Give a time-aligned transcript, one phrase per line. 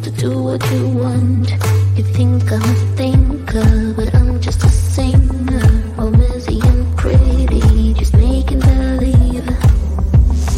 [0.00, 1.50] to do what you want.
[1.96, 5.94] You think I'm a thinker, but I'm just a singer.
[5.98, 9.46] All messy and pretty, just making believe.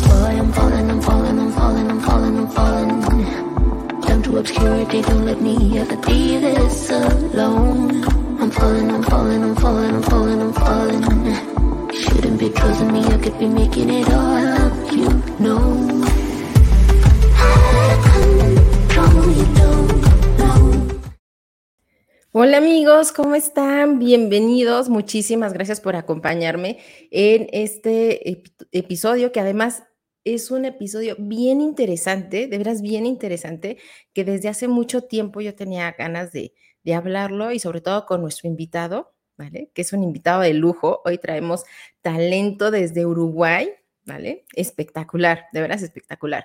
[0.07, 4.01] Boy, I'm falling, I'm falling, I'm falling, I'm falling, I'm falling.
[4.03, 8.05] Down to obscurity, don't let me ever be this alone.
[8.41, 11.93] I'm falling, I'm falling, I'm falling, I'm falling, I'm falling.
[11.93, 15.09] You shouldn't be trusting me, I could be making it all up, you
[15.41, 15.96] know.
[22.39, 23.99] Hola amigos, ¿cómo están?
[23.99, 24.91] Bienvenidos.
[24.91, 26.79] Muchísimas gracias por acompañarme
[27.11, 29.85] en este episodio que además
[30.23, 33.79] es un episodio bien interesante, de veras bien interesante,
[34.13, 36.53] que desde hace mucho tiempo yo tenía ganas de,
[36.83, 39.71] de hablarlo y sobre todo con nuestro invitado, ¿vale?
[39.73, 41.01] Que es un invitado de lujo.
[41.07, 41.65] Hoy traemos
[42.03, 43.71] talento desde Uruguay,
[44.05, 44.45] ¿vale?
[44.55, 46.45] Espectacular, de veras espectacular.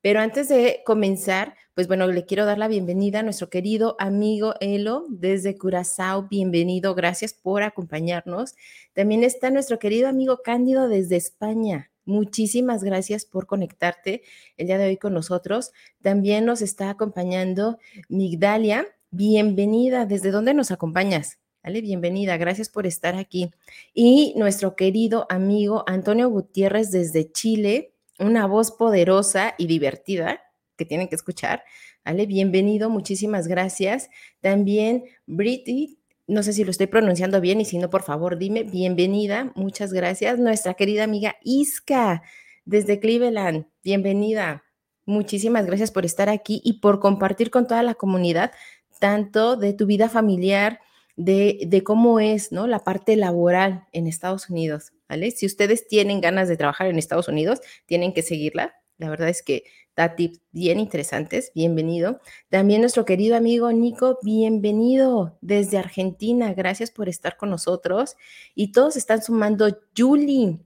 [0.00, 4.54] Pero antes de comenzar, pues bueno, le quiero dar la bienvenida a nuestro querido amigo
[4.60, 6.28] Elo desde Curazao.
[6.28, 8.54] Bienvenido, gracias por acompañarnos.
[8.94, 11.90] También está nuestro querido amigo Cándido desde España.
[12.04, 14.22] Muchísimas gracias por conectarte
[14.56, 15.72] el día de hoy con nosotros.
[16.00, 18.86] También nos está acompañando Migdalia.
[19.10, 20.06] Bienvenida.
[20.06, 21.38] ¿Desde dónde nos acompañas?
[21.62, 22.36] Dale, bienvenida.
[22.38, 23.50] Gracias por estar aquí.
[23.92, 30.40] Y nuestro querido amigo Antonio Gutiérrez desde Chile una voz poderosa y divertida
[30.76, 31.64] que tienen que escuchar.
[32.04, 32.26] ¿Vale?
[32.26, 34.08] Bienvenido, muchísimas gracias.
[34.40, 38.62] También Britty, no sé si lo estoy pronunciando bien y si no, por favor, dime,
[38.62, 40.38] bienvenida, muchas gracias.
[40.38, 42.22] Nuestra querida amiga Iska,
[42.64, 44.64] desde Cleveland, bienvenida.
[45.04, 48.52] Muchísimas gracias por estar aquí y por compartir con toda la comunidad
[48.98, 50.80] tanto de tu vida familiar,
[51.16, 52.66] de, de cómo es ¿no?
[52.66, 54.92] la parte laboral en Estados Unidos.
[55.08, 58.74] Si ustedes tienen ganas de trabajar en Estados Unidos, tienen que seguirla.
[58.98, 59.64] La verdad es que
[59.96, 61.50] da tips bien interesantes.
[61.54, 62.20] Bienvenido.
[62.50, 66.52] También nuestro querido amigo Nico, bienvenido desde Argentina.
[66.52, 68.16] Gracias por estar con nosotros.
[68.54, 70.58] Y todos están sumando Julie.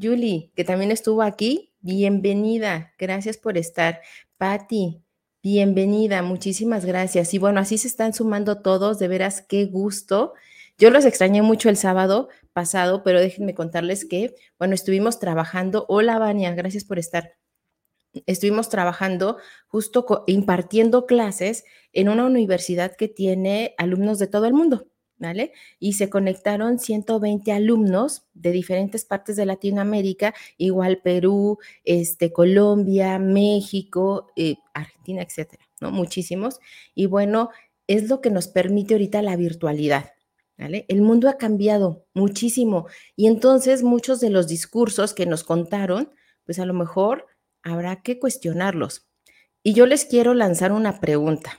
[0.00, 1.74] Julie, que también estuvo aquí.
[1.80, 2.94] Bienvenida.
[2.98, 4.00] Gracias por estar.
[4.38, 5.02] Patti,
[5.42, 6.22] bienvenida.
[6.22, 7.34] Muchísimas gracias.
[7.34, 8.98] Y bueno, así se están sumando todos.
[8.98, 10.32] De veras, qué gusto.
[10.78, 15.84] Yo los extrañé mucho el sábado pasado, pero déjenme contarles que, bueno, estuvimos trabajando.
[15.88, 17.34] Hola, Vania, gracias por estar.
[18.26, 24.86] Estuvimos trabajando justo impartiendo clases en una universidad que tiene alumnos de todo el mundo,
[25.18, 25.52] ¿vale?
[25.80, 34.28] Y se conectaron 120 alumnos de diferentes partes de Latinoamérica, igual Perú, este, Colombia, México,
[34.36, 35.90] eh, Argentina, etcétera, ¿no?
[35.90, 36.60] Muchísimos.
[36.94, 37.50] Y bueno,
[37.88, 40.12] es lo que nos permite ahorita la virtualidad.
[40.56, 46.12] El mundo ha cambiado muchísimo y entonces muchos de los discursos que nos contaron,
[46.44, 47.26] pues a lo mejor
[47.62, 49.08] habrá que cuestionarlos.
[49.62, 51.58] Y yo les quiero lanzar una pregunta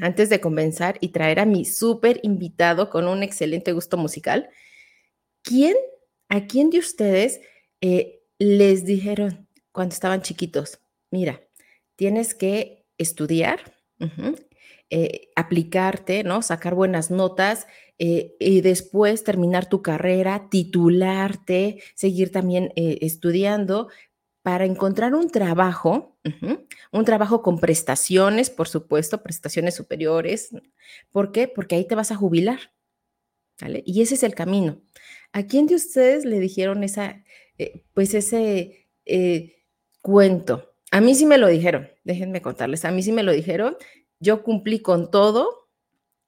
[0.00, 4.50] antes de comenzar y traer a mi súper invitado con un excelente gusto musical.
[5.42, 5.76] ¿Quién,
[6.28, 7.40] a quién de ustedes
[7.80, 11.40] eh, les dijeron cuando estaban chiquitos, mira,
[11.96, 13.76] tienes que estudiar,
[14.90, 16.42] eh, aplicarte, ¿no?
[16.42, 17.66] Sacar buenas notas
[17.98, 23.88] eh, y después terminar tu carrera, titularte, seguir también eh, estudiando
[24.42, 26.18] para encontrar un trabajo,
[26.92, 30.50] un trabajo con prestaciones, por supuesto, prestaciones superiores.
[31.12, 31.48] ¿Por qué?
[31.48, 32.74] Porque ahí te vas a jubilar.
[33.86, 34.82] Y ese es el camino.
[35.32, 37.24] ¿A quién de ustedes le dijeron esa,
[37.56, 38.90] eh, pues ese
[40.02, 40.74] cuento?
[40.90, 43.76] A mí sí me lo dijeron, déjenme contarles, a mí sí me lo dijeron.
[44.20, 45.63] Yo cumplí con todo,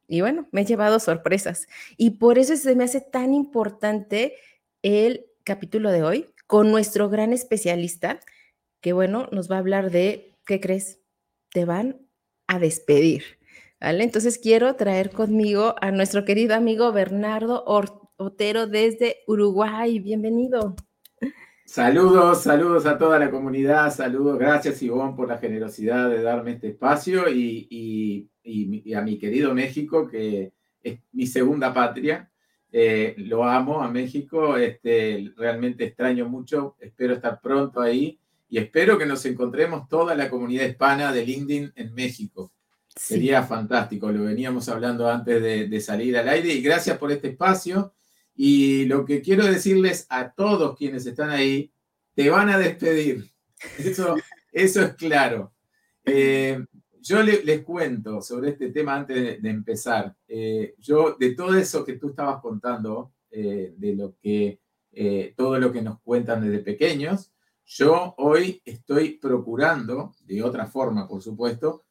[0.09, 1.67] y bueno, me he llevado sorpresas.
[1.97, 4.35] Y por eso se me hace tan importante
[4.83, 8.21] el capítulo de hoy con nuestro gran especialista,
[8.81, 11.01] que bueno, nos va a hablar de, ¿qué crees?
[11.51, 12.07] Te van
[12.47, 13.25] a despedir.
[13.81, 14.05] ¿Vale?
[14.05, 17.63] Entonces quiero traer conmigo a nuestro querido amigo Bernardo
[18.17, 19.99] Otero desde Uruguay.
[19.99, 20.77] Bienvenido.
[21.67, 26.69] Saludos, saludos a toda la comunidad, saludos, gracias Ivonne por la generosidad de darme este
[26.69, 28.31] espacio y,
[28.95, 30.53] a mi querido México, que
[30.83, 32.31] es mi segunda patria.
[32.73, 38.99] Eh, lo amo a México, este, realmente extraño mucho, espero estar pronto ahí y espero
[38.99, 42.53] que nos encontremos toda la comunidad hispana de LinkedIn en México.
[42.95, 47.29] Sería fantástico, lo veníamos hablando antes de, de salir al aire y gracias por este
[47.29, 47.95] espacio.
[48.35, 51.73] Y lo que quiero decirles a todos quienes están ahí,
[52.15, 53.31] te van a despedir.
[53.79, 54.17] Eso,
[54.53, 55.53] eso es claro.
[56.05, 56.63] Eh,
[57.09, 60.15] yo les cuento sobre este tema antes de, empezar.
[60.27, 64.61] Eh, yo, de todo eso que tú estabas contando, eh, de lo que,
[65.37, 67.31] todo lo que nos cuentan desde pequeños,
[67.67, 71.85] yo hoy estoy procurando, de otra forma, por supuesto,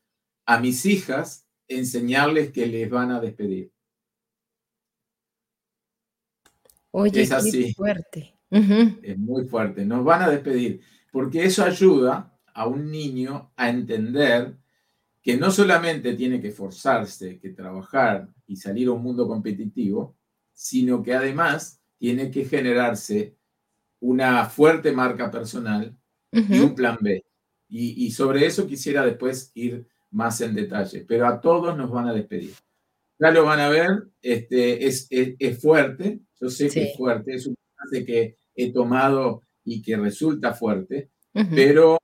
[0.46, 3.72] a mis hijas enseñarles que les van a despedir.
[6.92, 7.74] Oye, es así.
[7.74, 8.38] fuerte.
[8.50, 9.86] Es muy fuerte.
[9.86, 14.56] Nos van a despedir, porque eso ayuda a un niño a entender
[15.26, 20.16] que no solamente tiene que esforzarse, que trabajar y salir a un mundo competitivo,
[20.54, 23.36] sino que además tiene que generarse
[24.02, 25.98] una fuerte marca personal
[26.32, 27.26] y un plan B.
[27.68, 32.14] Y, sobre eso quisiera después ir más en detalle, pero a todos nos van a
[32.14, 32.54] despedir.
[33.18, 37.48] Ya lo van a ver, este, es, es, fuerte, yo sé que es fuerte, es
[37.48, 41.98] un frase que he tomado y que resulta fuerte, pero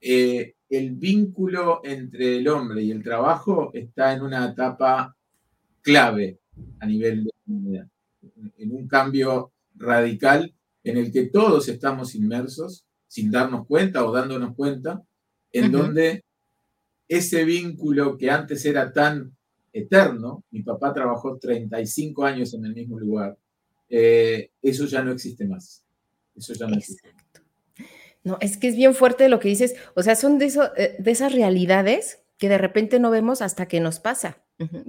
[0.00, 5.16] eh, el vínculo entre el hombre y el trabajo está en una etapa
[5.82, 6.38] clave
[6.80, 7.88] a nivel de comunidad,
[8.58, 10.52] en un cambio radical
[10.84, 15.02] en el que todos estamos inmersos sin darnos cuenta o dándonos cuenta,
[15.52, 16.24] en donde
[17.08, 19.34] ese vínculo que antes era tan
[19.72, 23.36] eterno, mi papá trabajó 35 años en el mismo lugar,
[23.88, 25.82] eh, eso ya no existe más.
[26.34, 27.08] Eso ya no existe.
[28.28, 30.96] No, es que es bien fuerte lo que dices, o sea, son de, eso, eh,
[30.98, 34.44] de esas realidades que de repente no vemos hasta que nos pasa,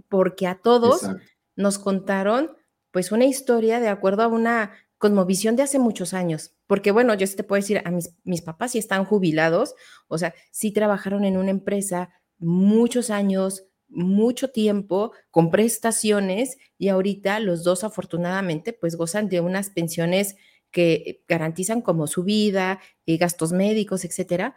[0.10, 1.08] porque a todos
[1.56, 2.52] nos contaron
[2.92, 7.34] pues una historia de acuerdo a una cosmovisión de hace muchos años, porque bueno, yo
[7.34, 9.74] te puedo decir, a mis, mis papás sí están jubilados,
[10.10, 12.10] o sea, sí trabajaron en una empresa
[12.40, 19.70] muchos años, mucho tiempo, con prestaciones, y ahorita los dos afortunadamente pues gozan de unas
[19.70, 20.36] pensiones
[20.72, 24.56] que garantizan como su vida, y eh, gastos médicos, etcétera,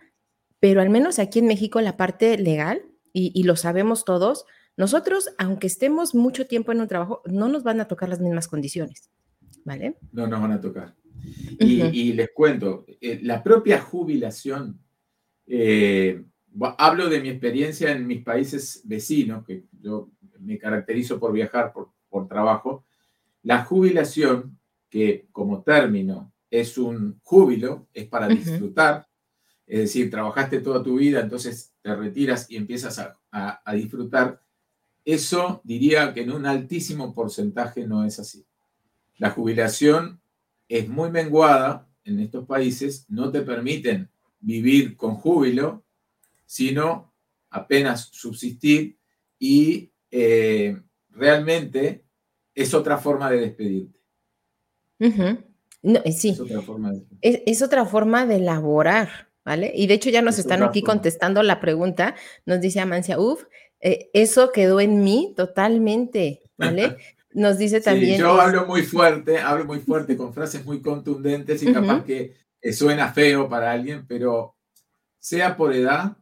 [0.60, 2.82] pero al menos aquí en México la parte legal,
[3.12, 7.62] y, y lo sabemos todos, nosotros, aunque estemos mucho tiempo en un trabajo, no nos
[7.62, 9.10] van a tocar las mismas condiciones.
[9.64, 9.96] ¿vale?
[10.12, 10.94] No nos van a tocar.
[11.58, 14.80] Y, les cuento, eh, la propia jubilación,
[15.46, 16.24] eh,
[16.78, 20.10] hablo de mi experiencia en mis países vecinos, que yo
[20.40, 22.84] me caracterizo por viajar por, por trabajo,
[23.42, 24.58] la jubilación,
[24.92, 29.08] que como término es un júbilo, es para disfrutar,
[29.66, 34.42] es decir, trabajaste toda tu vida, entonces te retiras y empiezas a, a disfrutar,
[35.02, 38.44] eso diría que en un altísimo porcentaje no es así.
[39.16, 40.20] La jubilación
[40.68, 44.10] es muy menguada en estos países, no te permiten
[44.40, 45.86] vivir con júbilo,
[46.44, 47.14] sino
[47.48, 48.98] apenas subsistir
[49.38, 50.78] y eh,
[51.08, 52.04] realmente
[52.54, 54.01] es otra forma de despedirte.
[56.12, 57.04] Sí, es otra, forma de...
[57.20, 59.72] Es, otra forma de elaborar, ¿vale?
[59.74, 62.14] Y de hecho ya nos están aquí contestando la pregunta,
[62.46, 63.44] nos dice Amancia, uff,
[63.80, 66.96] eh, eso quedó en mí totalmente, ¿vale?
[67.34, 68.20] Nos dice también.
[68.20, 72.34] yo hablo muy fuerte, hablo muy fuerte, con frases muy contundentes y capaz que
[72.72, 74.54] suena feo para alguien, pero
[75.18, 76.16] sea por edad,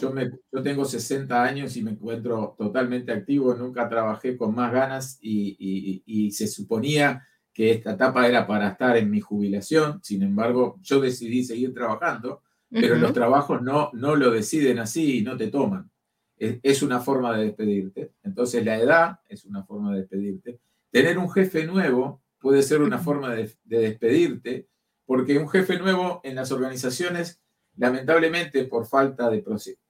[0.00, 4.72] yo, me, yo tengo 60 años y me encuentro totalmente activo, nunca trabajé con más
[4.72, 7.26] ganas y, y, se suponía
[7.58, 12.44] que esta etapa era para estar en mi jubilación, sin embargo, yo decidí seguir trabajando,
[12.70, 15.90] pero los trabajos no, no lo deciden así y no te toman
[16.38, 18.12] es, una forma de despedirte.
[18.22, 20.60] Entonces la edad es una forma de despedirte.
[20.90, 24.68] Tener un jefe nuevo puede ser una forma de, despedirte,
[25.04, 27.40] porque un jefe nuevo en las organizaciones,
[27.76, 29.44] lamentablemente por falta de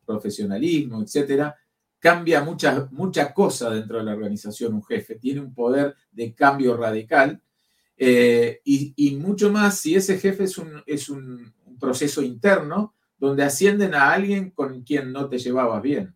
[0.06, 1.55] profesionalismo, etcétera,
[1.99, 6.76] cambia muchas mucha cosa dentro de la organización un jefe, tiene un poder de cambio
[6.76, 7.43] radical
[7.99, 13.95] eh, y, mucho más si ese jefe es un, es un proceso interno donde ascienden
[13.95, 16.14] a alguien con quien no te llevabas bien.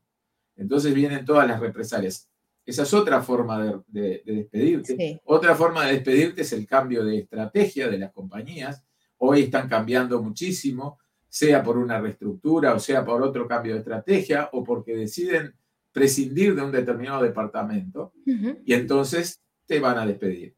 [0.57, 2.29] Entonces vienen todas las represalias.
[2.65, 5.21] Esa es otra forma de, despedirte.
[5.25, 8.85] Otra forma de despedirte es el cambio de estrategia de las compañías.
[9.19, 10.99] Hoy están cambiando muchísimo,
[11.29, 15.55] sea por una reestructura o sea por otro cambio de estrategia o porque deciden
[15.91, 20.55] prescindir de un determinado departamento y entonces te van a despedir.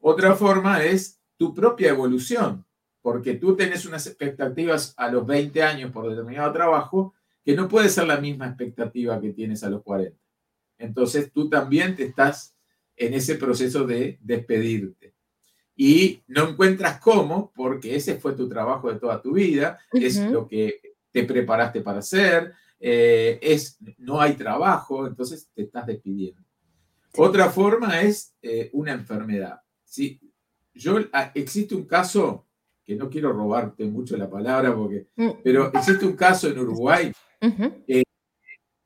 [0.00, 2.64] Otra forma es tu propia evolución,
[3.02, 7.14] porque tú tienes unas expectativas a los 20 años por determinado trabajo
[7.44, 10.16] que no puede ser la misma expectativa que tienes a los 40.
[10.78, 12.54] Entonces tú también te estás
[12.96, 15.14] en ese proceso de despedirte.
[15.74, 20.48] Y no encuentras cómo, porque ese fue tu trabajo de toda tu vida, es lo
[20.48, 20.80] que
[21.12, 26.42] te preparaste para hacer, eh, es, no hay trabajo, entonces te estás despidiendo.
[27.16, 29.60] Otra forma es eh, una enfermedad.
[29.88, 30.20] ¿Sí?
[30.74, 32.46] Yo, ah, existe un caso,
[32.84, 35.30] que no quiero robarte mucho la palabra, porque, mm.
[35.42, 37.12] pero existe un caso en Uruguay
[37.86, 38.02] eh,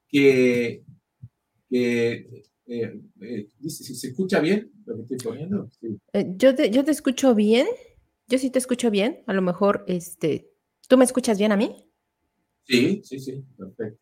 [0.08, 0.84] que,
[1.70, 5.70] eh, eh, ¿Se escucha bien lo que estoy poniendo?
[6.36, 7.66] yo, te, yo te escucho bien,
[8.26, 10.50] yo sí te escucho bien, a lo mejor, este,
[10.88, 11.88] ¿tú me escuchas bien a mí?
[12.64, 14.01] Sí, sí, sí, perfecto.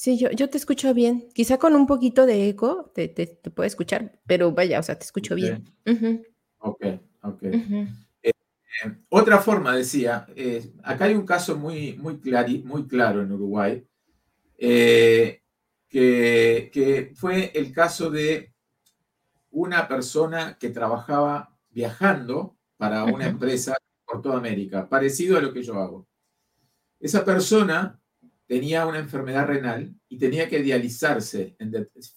[0.00, 1.28] Sí, yo, yo te escucho bien.
[1.34, 5.04] Quizá con un poquito de eco te, te, puedo escuchar, pero vaya, o sea, te
[5.04, 5.62] escucho bien.
[6.56, 6.86] Ok,
[7.20, 7.42] ok.
[8.22, 8.32] Eh,
[9.10, 12.18] otra forma, decía, eh, acá hay un caso muy, muy,
[12.64, 13.86] muy claro en Uruguay,
[14.56, 15.42] eh,
[15.86, 18.54] que, que fue el caso de
[19.50, 23.76] una persona que trabajaba viajando para una empresa
[24.06, 26.08] por toda América, parecido a lo que yo hago.
[26.98, 27.99] Esa persona
[28.50, 31.56] tenía una enfermedad renal y tenía que dializarse.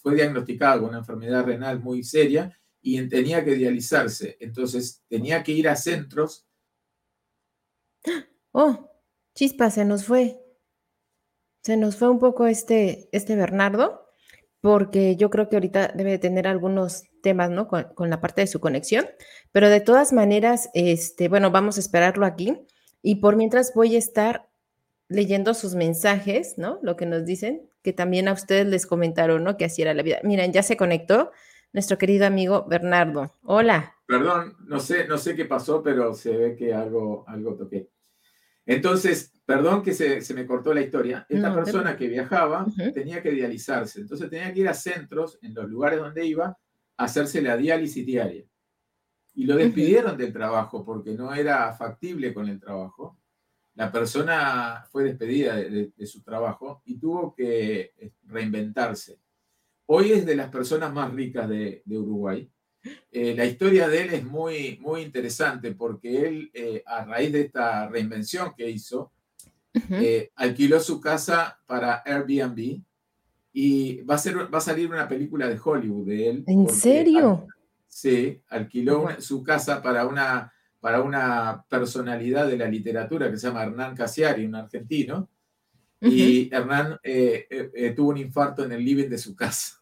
[0.01, 4.35] Fue diagnosticado con una enfermedad renal muy seria y tenía que dializarse.
[4.39, 6.47] Entonces tenía que ir a centros.
[8.55, 8.91] Oh,
[9.33, 10.39] chispa, se nos fue.
[11.63, 14.07] Se nos fue un poco este, este Bernardo,
[14.61, 17.67] porque yo creo que ahorita debe tener algunos temas, ¿no?
[17.67, 19.07] Con, con, la parte de su conexión,
[19.51, 22.63] pero de todas maneras, este, bueno, vamos a esperarlo aquí.
[23.01, 24.52] Y por mientras voy a estar
[25.13, 26.79] leyendo sus mensajes, ¿no?
[26.82, 29.58] Lo que nos dicen, que también a ustedes les comentaron, ¿no?
[29.58, 30.20] Que así era la vida.
[30.24, 31.32] Miren, ya se conectó
[31.72, 33.36] nuestro querido amigo Bernardo.
[33.43, 33.96] Hola.
[34.08, 37.89] Perdón, no sé, no sé qué pasó, pero se ve que algo, algo toqué.
[38.65, 41.25] Entonces, perdón que se, me cortó la historia.
[41.29, 44.01] Esta persona que viajaba tenía que dializarse.
[44.01, 46.58] Entonces tenía que ir a centros, en los lugares donde iba,
[46.98, 48.46] a hacerse la diálisis diaria.
[49.36, 53.17] Y lo despidieron del trabajo porque no era factible con el trabajo
[53.75, 59.18] la persona fue despedida de, su trabajo y tuvo que eh, reinventarse.
[59.88, 62.50] Hoy es de las personas más ricas de, Uruguay.
[63.12, 67.42] Eh, la historia de él es muy, muy interesante porque él, eh, a raíz de
[67.42, 69.12] esta reinvención que hizo,
[70.36, 72.84] alquiló su casa para Airbnb
[73.53, 76.44] y va a, ser, va a salir una película de Hollywood de él.
[76.46, 77.48] ¿En serio?
[77.88, 80.52] sí, alquiló su casa para una
[80.83, 85.29] para una personalidad de la literatura que se llama Hernán Casiari, un argentino,
[86.01, 89.81] y Hernán eh, eh, eh, tuvo un infarto en el living de su casa.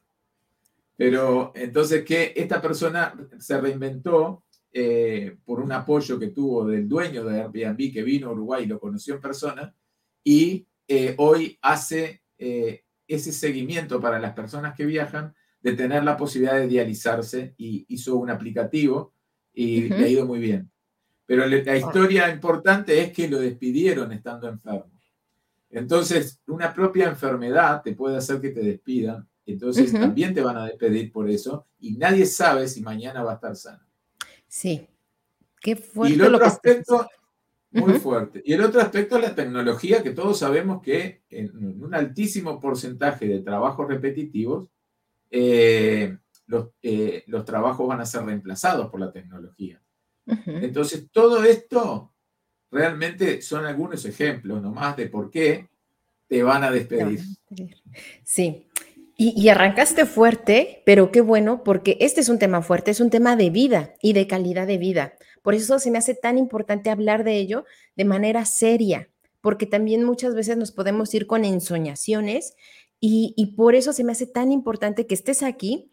[0.96, 4.44] Pero entonces que esta persona se reinventó
[5.44, 8.80] por un apoyo que tuvo del dueño de Airbnb que vino a Uruguay y lo
[8.80, 9.74] conoció en persona,
[10.24, 10.68] y
[11.18, 17.56] hoy hace ese seguimiento para las personas que viajan de tener la posibilidad de dializarse
[17.58, 19.16] y hizo un aplicativo
[19.52, 20.72] y le ha ido muy bien.
[21.32, 24.92] Pero la historia importante es que lo despidieron estando enfermo.
[25.70, 29.26] Entonces, una propia enfermedad te puede hacer que te despidan.
[29.46, 31.68] Entonces, también te van a despedir por eso.
[31.80, 33.80] Y nadie sabe si mañana va a estar sano.
[34.46, 34.86] Sí.
[35.62, 36.18] Qué fuerte.
[36.18, 37.08] Y el otro aspecto,
[37.72, 38.42] muy fuerte.
[38.44, 43.26] Y el otro aspecto es la tecnología, que todos sabemos que en un altísimo porcentaje
[43.26, 44.68] de trabajos repetitivos,
[45.30, 46.14] eh,
[46.48, 49.81] los, eh, los trabajos van a ser reemplazados por la tecnología.
[50.26, 52.14] Entonces, todo esto
[52.72, 55.68] realmente son algunos ejemplos nomás de por qué
[56.28, 57.20] te van a despedir.
[58.24, 58.68] Sí.
[59.18, 63.36] Y, arrancaste fuerte, pero qué bueno, porque este es un tema fuerte, es un tema
[63.36, 65.14] de vida y de calidad de vida.
[65.44, 69.10] Por eso se me hace tan importante hablar de ello de manera seria,
[69.40, 72.56] porque también muchas veces nos podemos ir con ensoñaciones
[73.00, 75.92] y, y por eso se me hace tan importante que estés aquí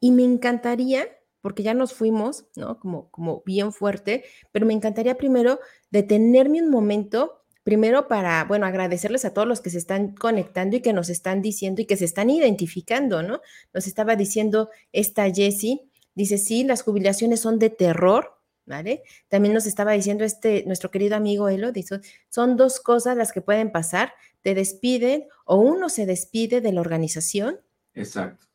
[0.00, 1.06] y me encantaría
[1.40, 2.78] porque ya nos fuimos, ¿no?
[2.78, 9.24] Como, como bien fuerte, pero me encantaría primero detenerme un momento, primero para, bueno, agradecerles
[9.24, 12.04] a todos los que se están conectando y que nos están diciendo y que se
[12.04, 13.40] están identificando, ¿no?
[13.72, 19.02] Nos estaba diciendo esta Jessie, dice, sí, las jubilaciones son de terror, ¿vale?
[19.28, 23.42] También nos estaba diciendo este, nuestro querido amigo Elo, dice, son dos cosas las que
[23.42, 27.60] pueden pasar, te despiden o uno se despide de la organización.
[27.94, 28.47] Exacto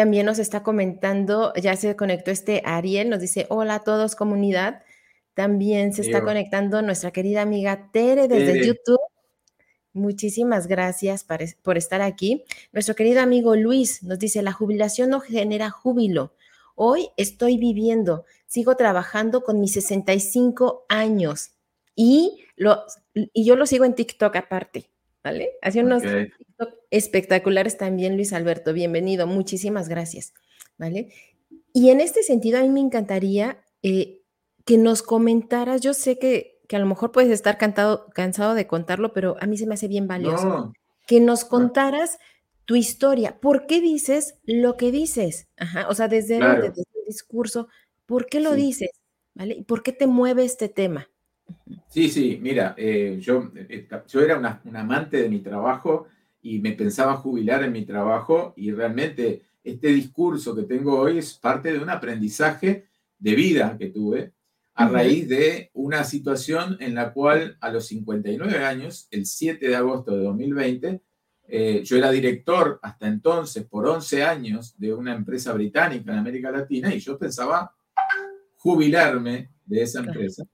[0.00, 4.82] también nos está comentando, ya se conectó este Ariel, nos dice, hola a todos comunidad.
[5.34, 8.98] También se está conectando nuestra querida amiga Tere desde YouTube.
[9.92, 11.26] Muchísimas gracias
[11.62, 12.44] por estar aquí.
[12.72, 16.32] Nuestro querido amigo Luis nos dice, la jubilación no genera júbilo.
[16.76, 21.50] Hoy estoy viviendo, sigo trabajando con mis 65 años
[21.94, 24.88] y, lo, y yo lo sigo en TikTok aparte.
[25.22, 25.50] ¿vale?
[25.60, 26.02] Hace unos
[26.90, 28.72] espectaculares también, Luis Alberto.
[28.72, 30.34] Bienvenido, muchísimas gracias,
[30.76, 31.12] ¿vale?
[31.72, 34.22] Y en este sentido, a mí me encantaría eh,
[34.64, 38.66] que nos comentaras, yo sé que, que, a lo mejor puedes estar cantado, cansado de
[38.66, 40.72] contarlo, pero a mí se me hace bien valioso.
[41.06, 42.18] Que nos contaras
[42.64, 43.38] tu historia.
[43.40, 45.48] ¿Por qué dices lo que dices?
[45.56, 46.72] Ajá, o sea, desde, el,
[47.06, 47.68] discurso,
[48.06, 48.90] ¿por qué lo dices?
[49.34, 49.54] ¿Vale?
[49.54, 51.08] ¿Y por qué te mueve este tema?
[51.88, 56.06] Sí, sí, mira, eh, yo, eh, yo era un amante de mi trabajo
[56.42, 61.34] y me pensaba jubilar en mi trabajo y realmente este discurso que tengo hoy es
[61.34, 62.86] parte de un aprendizaje
[63.18, 64.32] de vida que tuve
[64.74, 69.76] a raíz de una situación en la cual a los 59 años, el 7 de
[69.76, 71.02] agosto de 2020,
[71.48, 76.50] eh, yo era director hasta entonces por 11 años de una empresa británica en América
[76.50, 77.74] Latina y yo pensaba
[78.56, 80.44] jubilarme de esa empresa.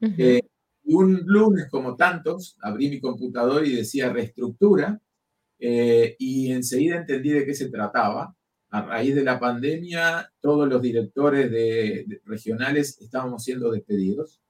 [0.00, 0.40] Eh,
[0.84, 5.00] y un lunes, como tantos, abrí mi computador y decía reestructura
[5.58, 8.34] eh, y enseguida entendí de qué se trataba.
[8.70, 14.40] A raíz de la pandemia, todos los directores de, regionales estábamos siendo despedidos.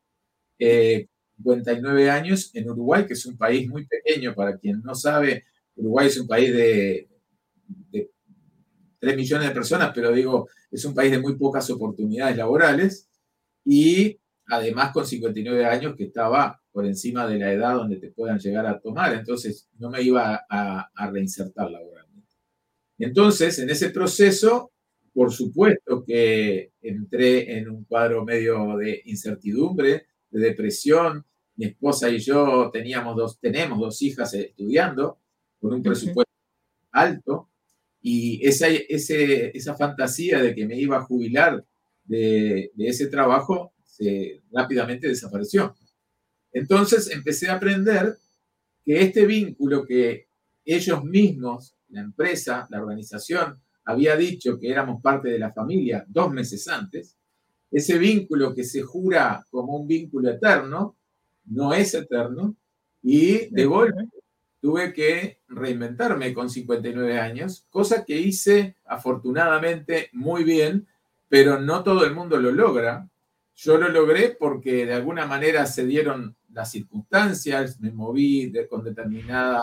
[0.58, 5.44] 59 años en Uruguay, que es un país muy pequeño, para quien no sabe,
[5.76, 7.08] Uruguay es un país de,
[9.00, 13.08] 3 millones de personas, pero digo, es un país de muy pocas oportunidades laborales
[13.64, 18.38] y además con 59 años que estaba por encima de la edad donde te puedan
[18.38, 22.34] llegar a tomar, entonces no me iba a, a reinsertar laboralmente.
[22.98, 24.72] Entonces, en ese proceso,
[25.12, 31.24] por supuesto que entré en un cuadro medio de incertidumbre, de depresión.
[31.56, 35.18] Mi esposa y yo teníamos dos, tenemos dos hijas estudiando
[35.58, 36.32] con un presupuesto
[36.92, 37.50] alto
[38.00, 41.64] y esa, ese, esa fantasía de que me iba a jubilar
[42.04, 45.74] de, de ese trabajo se, rápidamente desapareció.
[46.52, 48.16] Entonces empecé a aprender
[48.84, 50.28] que este vínculo que
[50.64, 56.30] ellos mismos, la empresa, la organización, había dicho que éramos parte de la familia dos
[56.30, 57.16] meses antes,
[57.70, 60.96] ese vínculo que se jura como un vínculo eterno,
[61.46, 62.56] no es eterno,
[63.02, 64.08] y de golpe
[64.60, 70.86] tuve que reinventarme con 59 años, cosa que hice afortunadamente muy bien,
[71.28, 73.08] pero no todo el mundo lo logra.
[73.60, 79.60] Yo lo logré porque de alguna manera se dieron las circunstancias, me moví con, determinada,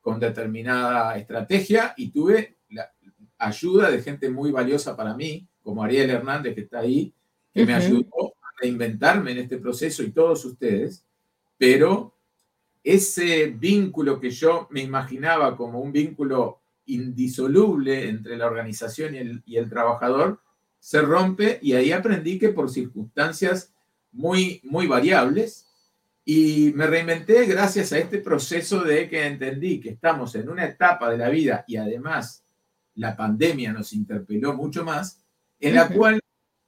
[0.00, 2.90] con determinada estrategia y tuve la
[3.36, 7.12] ayuda de gente muy valiosa para mí, como Ariel Hernández que está ahí,
[7.52, 11.04] que me ayudó a reinventarme en este proceso y todos ustedes,
[11.58, 12.16] pero
[12.82, 19.42] ese vínculo que yo me imaginaba como un vínculo indisoluble entre la organización y el,
[19.44, 20.40] y el trabajador,
[20.78, 23.72] se rompe y ahí aprendí que por circunstancias
[24.12, 25.68] muy, muy variables,
[26.30, 31.10] y me reinventé gracias a este proceso de que entendí que estamos en una etapa
[31.10, 32.44] de la vida y además
[32.96, 35.24] la pandemia nos interpeló mucho más,
[35.58, 36.20] en la cual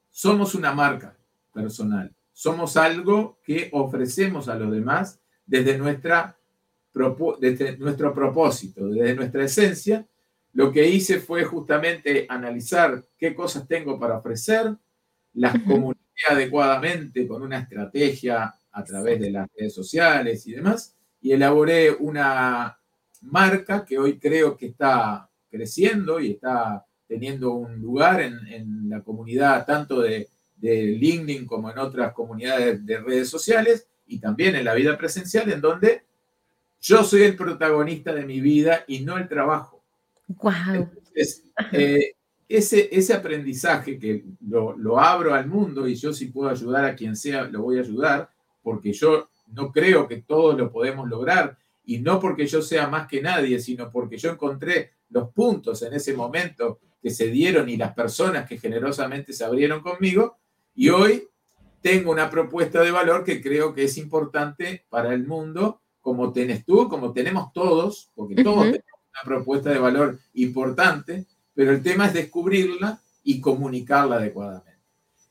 [0.08, 1.14] somos una marca
[1.52, 6.38] personal, somos algo que ofrecemos a los demás desde, nuestra,
[7.38, 10.06] desde nuestro propósito, desde nuestra esencia.
[10.52, 14.74] Lo que hice fue justamente analizar qué cosas tengo para ofrecer,
[15.34, 21.32] las comuniqué adecuadamente con una estrategia a través de las redes sociales y demás, y
[21.32, 22.78] elaboré una
[23.22, 29.66] marca que hoy creo que está creciendo y está teniendo un lugar en, la comunidad
[29.66, 34.74] tanto de, de, LinkedIn como en otras comunidades de redes sociales y también en la
[34.74, 36.04] vida presencial, en donde
[36.80, 39.79] yo soy el protagonista de mi vida y no el trabajo.
[40.38, 40.90] Wow.
[41.72, 42.12] Eh,
[42.48, 46.94] ese, ese aprendizaje que lo, lo abro al mundo y yo si puedo ayudar a
[46.94, 48.30] quien sea, lo voy a ayudar,
[48.62, 53.08] porque yo no creo que todos lo podemos lograr y no porque yo sea más
[53.08, 57.76] que nadie, sino porque yo encontré los puntos en ese momento que se dieron y
[57.76, 60.36] las personas que generosamente se abrieron conmigo.
[60.74, 61.28] Y hoy
[61.80, 66.64] tengo una propuesta de valor que creo que es importante para el mundo, como tenés
[66.64, 68.89] tú, como tenemos todos, porque todos tenemos
[69.24, 74.78] propuesta de valor importante, pero el tema es descubrirla y comunicarla adecuadamente.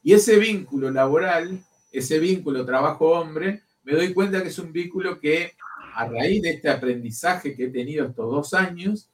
[0.04, 1.60] Y ese vínculo laboral,
[1.92, 5.54] ese vínculo trabajo-hombre, me doy cuenta que es un vínculo que
[5.96, 9.10] a raíz de este aprendizaje que he tenido estos dos años,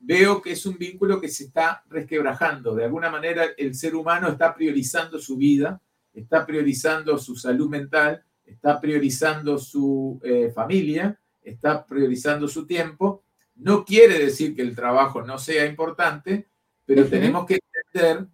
[0.00, 2.74] veo que es un vínculo que se está resquebrajando.
[2.74, 5.80] De alguna manera el ser humano está priorizando su vida,
[6.12, 13.24] está priorizando su salud mental, está priorizando su eh, familia, está priorizando su tiempo.
[13.62, 16.48] No quiere decir que el trabajo no sea importante,
[16.84, 17.60] pero tenemos que
[17.92, 18.26] entender,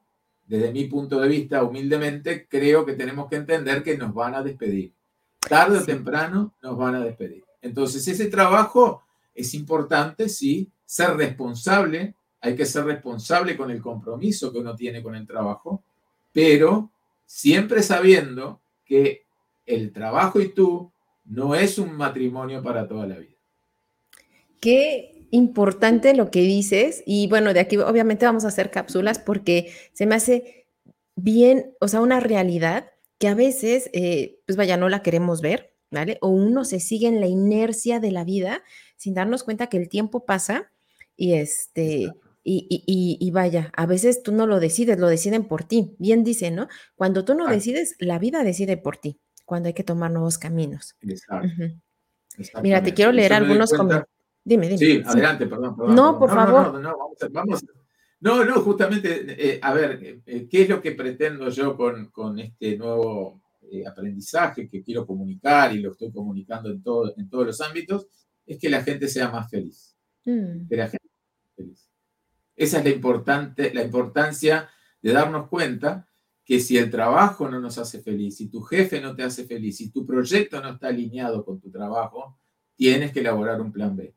[0.46, 4.42] desde mi punto de vista, humildemente, creo que tenemos que entender que nos van a
[4.42, 4.94] despedir.
[5.38, 7.44] Tarde o temprano nos van a despedir.
[7.60, 9.02] Entonces, ese trabajo
[9.34, 15.02] es importante, sí, ser responsable, hay que ser responsable con el compromiso que uno tiene
[15.02, 15.84] con el trabajo,
[16.32, 16.90] pero
[17.26, 19.26] siempre sabiendo que
[19.66, 20.90] el trabajo y tú
[21.26, 23.36] no es un matrimonio para toda la vida.
[24.60, 29.72] Qué importante lo que dices y bueno, de aquí obviamente vamos a hacer cápsulas porque
[29.92, 30.66] se me hace
[31.16, 35.74] bien, o sea, una realidad que a veces, eh, pues vaya, no la queremos ver,
[35.90, 36.18] ¿vale?
[36.20, 38.62] O uno se sigue en la inercia de la vida
[38.96, 40.70] sin darnos cuenta que el tiempo pasa
[41.16, 42.12] y este,
[42.44, 45.94] y, vaya, a veces tú no lo decides, lo deciden por ti.
[45.98, 46.68] Bien dice, ¿no?
[46.94, 50.96] Cuando tú no decides, la vida decide por ti, cuando hay que tomar nuevos caminos.
[52.62, 54.17] Mira, te quiero leer algunos comentarios.
[54.48, 54.78] Dime, dime.
[54.78, 55.76] Sí, adelante, perdón.
[55.94, 56.72] no, por favor.
[56.72, 56.96] No, no,
[57.30, 57.64] vamos,
[58.20, 62.38] no, no, justamente, eh, a ver, eh, ¿qué es lo que pretendo yo con, con
[62.38, 67.46] este nuevo eh, aprendizaje que quiero comunicar y lo estoy comunicando en, todo, en todos
[67.46, 68.06] los ámbitos?
[68.46, 69.94] Es que la gente sea más feliz.
[70.24, 70.66] Mm.
[70.66, 71.90] Que la gente sea feliz.
[72.56, 74.70] Esa es la, importante, la importancia
[75.02, 76.08] de darnos cuenta
[76.42, 79.76] que si el trabajo no nos hace feliz, si tu jefe no te hace feliz,
[79.76, 82.38] si tu proyecto no está alineado con tu trabajo,
[82.74, 84.14] tienes que elaborar un plan B.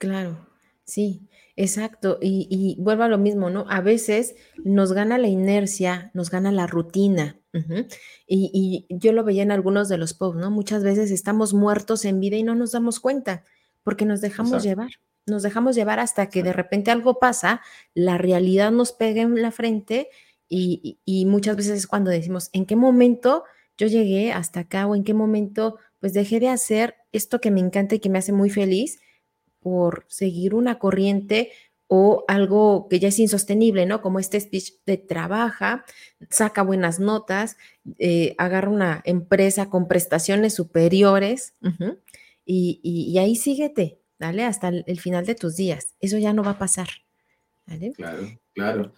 [0.00, 0.46] Claro,
[0.84, 2.18] sí, exacto.
[2.22, 3.66] Y, vuelvo a lo mismo, ¿no?
[3.68, 4.34] A veces
[4.64, 7.38] nos gana la inercia, nos gana la rutina.
[8.26, 10.50] y, yo lo veía en algunos de los posts, ¿no?
[10.50, 13.44] Muchas veces estamos muertos en vida y no nos damos cuenta
[13.82, 14.88] porque nos dejamos llevar.
[15.26, 17.60] Nos dejamos llevar hasta que de repente algo pasa,
[17.92, 20.08] la realidad nos pega en la frente
[20.48, 23.44] y, muchas veces es cuando decimos, ¿en qué momento
[23.76, 27.60] yo llegué hasta acá o en qué momento pues dejé de hacer esto que me
[27.60, 28.98] encanta y que me hace muy feliz
[29.60, 31.52] por seguir una corriente
[31.92, 34.00] o algo que ya es insostenible, ¿no?
[34.00, 35.84] Como este speech de trabaja,
[36.28, 37.56] saca buenas notas,
[37.98, 41.54] eh, agarra una empresa con prestaciones superiores
[42.44, 44.44] y, ahí síguete, ¿vale?
[44.44, 45.96] Hasta el, el, final de tus días.
[45.98, 46.88] Eso ya no va a pasar,
[47.66, 47.92] ¿vale?
[47.92, 48.92] Claro, claro.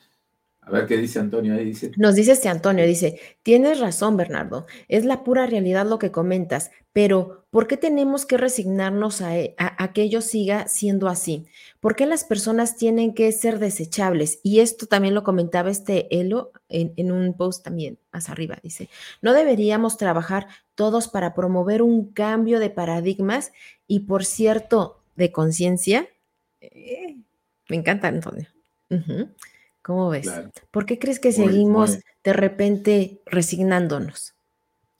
[0.64, 1.64] A ver qué dice Antonio ahí.
[1.64, 1.90] Dice.
[1.96, 6.70] Nos dice este Antonio, dice, tienes razón, Bernardo, es la pura realidad lo que comentas,
[6.92, 9.56] pero ¿por qué tenemos que resignarnos a, e,
[9.92, 11.46] que ello siga siendo así?
[11.80, 14.38] ¿Por qué las personas tienen que ser desechables?
[14.44, 18.88] Y esto también lo comentaba este Elo en, un post también más arriba, dice,
[19.20, 20.46] no deberíamos trabajar
[20.76, 23.52] todos para promover un cambio de paradigmas
[23.88, 26.06] y por cierto, de conciencia.
[26.60, 27.16] Eh,
[27.68, 28.46] me encanta, Antonio.
[29.82, 30.30] ¿Cómo ves?
[30.70, 34.34] ¿Por qué crees que seguimos de repente resignándonos?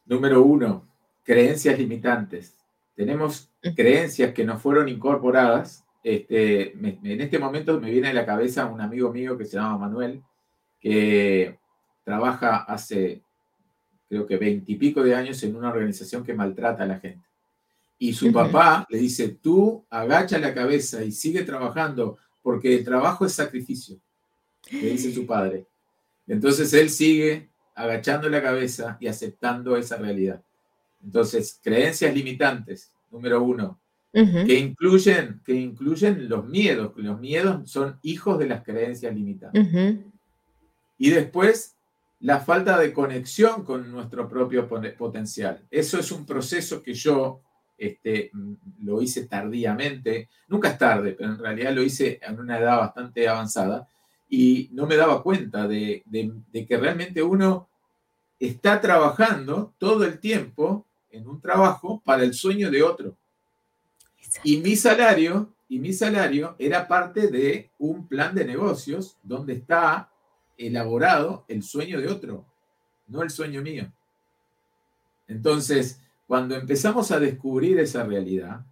[0.07, 0.89] Número uno,
[1.23, 2.57] creencias limitantes.
[2.97, 5.85] Tenemos creencias que no fueron incorporadas.
[6.03, 9.79] Este, en este momento me viene a la cabeza un amigo mío que se llama
[9.79, 10.21] Manuel,
[10.81, 11.59] que
[12.03, 13.23] trabaja hace,
[14.09, 17.25] creo que veintipico de años en una organización que maltrata a la gente.
[18.01, 23.25] Y su papá le dice, tú agacha la cabeza y sigue trabajando porque el trabajo
[23.25, 24.01] es sacrificio
[24.73, 25.67] le dice su padre.
[26.27, 30.43] Entonces él sigue agachando la cabeza y aceptando esa realidad.
[31.03, 33.79] Entonces, creencias limitantes, número uno,
[34.13, 36.93] que, incluyen, que incluyen los miedos.
[36.97, 39.67] Los miedos son hijos de las creencias limitantes.
[40.99, 41.77] Y después,
[42.21, 45.61] la falta de conexión con nuestro propio potencial.
[45.71, 47.41] Eso es un proceso que yo
[47.77, 48.31] este,
[48.83, 50.29] lo hice tardíamente.
[50.47, 53.89] Nunca es tarde, pero en realidad lo hice en una edad bastante avanzada
[54.35, 56.03] y no me daba cuenta de,
[56.67, 57.69] que realmente uno
[58.41, 63.15] está trabajando todo el tiempo en un trabajo para el sueño de otro.
[64.43, 70.11] Y mi salario, y mi salario era parte de un plan de negocios donde está
[70.57, 72.47] elaborado el sueño de otro,
[73.09, 73.93] no el sueño mío.
[75.29, 78.65] Entonces, cuando empezamos a descubrir esa realidad,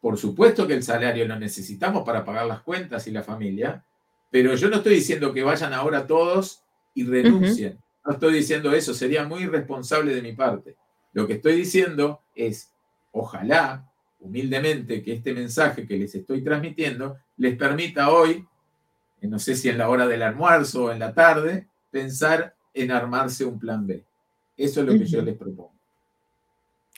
[0.00, 3.84] por supuesto que el salario lo necesitamos para pagar las cuentas y la familia,
[4.30, 6.62] pero yo no estoy diciendo que vayan ahora todos
[6.94, 7.78] y renuncien.
[8.04, 10.76] No estoy diciendo eso, sería muy irresponsable de mi parte.
[11.12, 12.72] Lo que estoy diciendo es,
[13.10, 13.90] ojalá,
[14.20, 18.46] humildemente, que este mensaje que les estoy transmitiendo les permita hoy,
[19.22, 23.44] no sé si en la hora del almuerzo o en la tarde, pensar en armarse
[23.44, 24.04] un plan B.
[24.56, 25.79] Eso es lo que yo les propongo.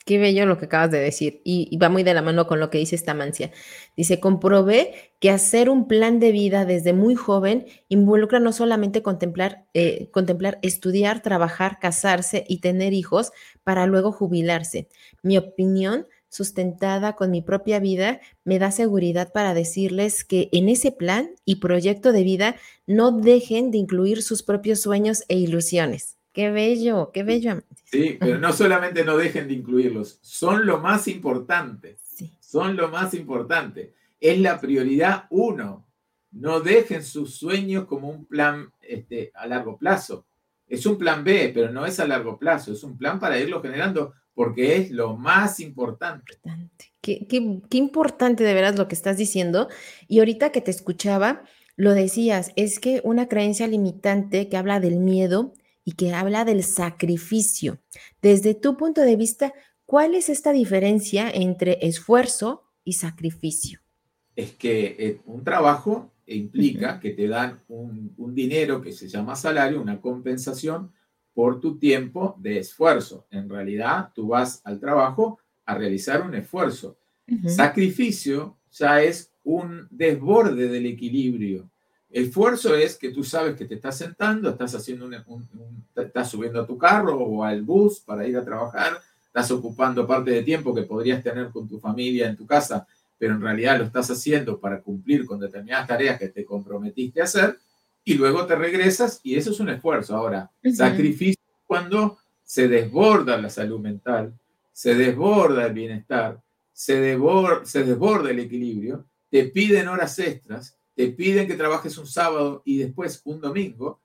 [0.05, 2.69] Qué bello lo que acabas de decir y, va muy de la mano con lo
[2.69, 3.51] que dice esta mancia.
[3.95, 9.65] Dice, comprobé que hacer un plan de vida desde muy joven involucra no solamente contemplar,
[9.73, 13.31] eh, contemplar estudiar, trabajar, casarse y tener hijos
[13.63, 14.89] para luego jubilarse.
[15.21, 20.91] Mi opinión sustentada con mi propia vida me da seguridad para decirles que en ese
[20.91, 22.55] plan y proyecto de vida
[22.87, 26.17] no dejen de incluir sus propios sueños e ilusiones.
[26.33, 27.61] Qué bello, qué bello.
[27.85, 31.97] Sí, pero no solamente no dejen de incluirlos, son lo más importante.
[32.39, 33.93] Son lo más importante.
[34.19, 35.87] Es la prioridad uno.
[36.31, 40.25] No dejen sus sueños como un plan este, a largo plazo.
[40.67, 42.73] Es un plan B, pero no es a largo plazo.
[42.73, 46.39] Es un plan para irlo generando porque es lo más importante.
[47.01, 49.67] Qué, qué, qué importante de veras lo que estás diciendo.
[50.07, 51.43] Y ahorita que te escuchaba,
[51.75, 55.53] lo decías, es que una creencia limitante que habla del miedo
[55.85, 57.79] y que habla del sacrificio.
[58.21, 59.53] Desde tu punto de vista,
[59.85, 63.79] ¿cuál es esta diferencia entre esfuerzo y sacrificio?
[64.35, 69.81] Es que eh, un trabajo implica que te dan un, dinero que se llama salario,
[69.81, 70.91] una compensación
[71.33, 73.27] por tu tiempo de esfuerzo.
[73.29, 76.97] En realidad, tú vas al trabajo a realizar un esfuerzo.
[77.47, 81.69] Sacrificio ya es un desborde del equilibrio.
[82.13, 86.67] Esfuerzo es que tú sabes que te estás sentando, estás haciendo un, estás subiendo a
[86.67, 90.83] tu carro o al bus para ir a trabajar, estás ocupando parte de tiempo que
[90.83, 92.85] podrías tener con tu familia en tu casa,
[93.17, 97.23] pero en realidad lo estás haciendo para cumplir con determinadas tareas que te comprometiste a
[97.23, 97.57] hacer
[98.03, 100.15] y luego te regresas y eso es un esfuerzo.
[100.15, 104.31] Ahora, sacrificio cuando se desborda la salud mental,
[104.71, 106.39] se desborda el bienestar,
[106.71, 107.17] se,
[107.63, 112.77] se desborda el equilibrio, te piden horas extras, te piden que trabajes un sábado y
[112.77, 114.01] después un domingo.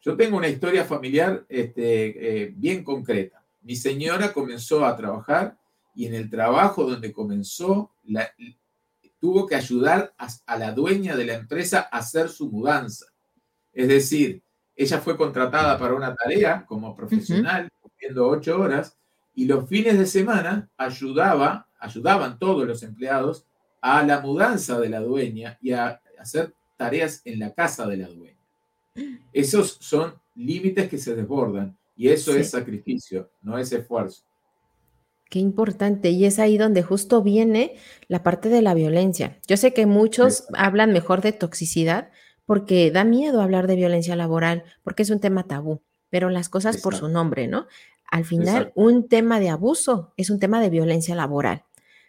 [0.00, 3.44] Yo tengo una historia familiar este, eh, bien concreta.
[3.62, 5.58] Mi señora comenzó a trabajar
[5.94, 7.92] y en el trabajo donde comenzó,
[9.18, 13.06] tuvo que ayudar a, la dueña de la empresa a hacer su mudanza.
[13.72, 14.42] Es decir,
[14.74, 18.96] ella fue contratada para una tarea como profesional, cumpliendo ocho horas,
[19.34, 23.44] y los fines de semana ayudaba, ayudaban todos los empleados
[23.82, 28.08] a la mudanza de la dueña y a hacer tareas en la casa de la
[28.08, 28.36] dueña.
[29.32, 34.24] Esos son límites que se desbordan y eso es sacrificio, no es esfuerzo.
[35.28, 36.10] Qué importante.
[36.10, 37.76] Y es ahí donde justo viene
[38.08, 39.38] la parte de la violencia.
[39.46, 42.10] Yo sé que muchos hablan mejor de toxicidad
[42.46, 46.78] porque da miedo hablar de violencia laboral, porque es un tema tabú, pero las cosas
[46.78, 47.68] por su nombre, ¿no?
[48.10, 51.64] Al final, un tema de abuso es un tema de violencia laboral,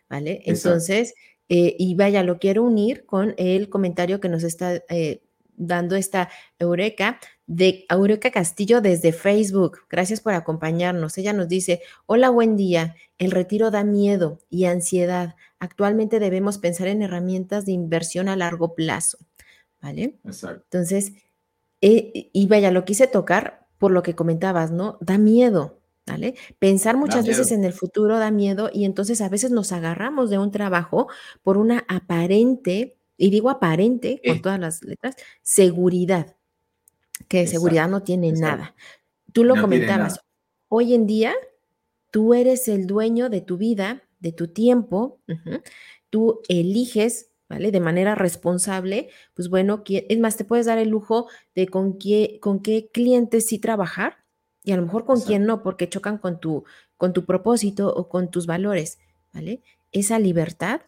[0.10, 0.42] ¿vale?
[0.46, 1.14] Entonces,
[1.54, 5.22] eh, y vaya, lo quiero unir con el comentario que nos está eh,
[5.58, 9.80] dando esta Eureka de Eureka Castillo desde Facebook.
[9.90, 11.18] Gracias por acompañarnos.
[11.18, 12.96] Ella nos dice, hola, buen día.
[13.18, 15.36] El retiro da miedo y ansiedad.
[15.60, 19.18] Actualmente debemos pensar en herramientas de inversión a largo plazo.
[19.82, 20.20] ¿Vale?
[20.24, 20.64] Exacto.
[20.72, 21.12] Entonces,
[21.82, 24.98] eh, y vaya, lo quise tocar por lo que comentabas, ¿no?
[25.02, 25.81] Da miedo,
[26.12, 26.36] ¿vale?
[26.60, 30.38] Pensar muchas veces en el futuro da miedo y entonces a veces nos agarramos de
[30.38, 31.08] un trabajo
[31.42, 36.36] por una aparente, y digo aparente con todas las letras, seguridad,
[37.30, 38.76] que de seguridad no tiene nada.
[39.32, 40.20] Tú lo comentabas,
[40.68, 41.34] hoy en día
[42.12, 45.22] tú eres el dueño de tu vida, de tu tiempo,
[46.10, 47.72] tú eliges ¿vale?
[47.72, 52.40] De manera responsable, pues bueno, es más, te puedes dar el lujo de con qué,
[52.42, 54.21] con qué clientes sí trabajar
[54.64, 56.64] y a lo mejor con quién no, porque chocan con tu,
[56.98, 59.00] con tu propósito o con tus valores,
[59.34, 59.62] ¿vale?
[59.92, 60.82] Esa libertad,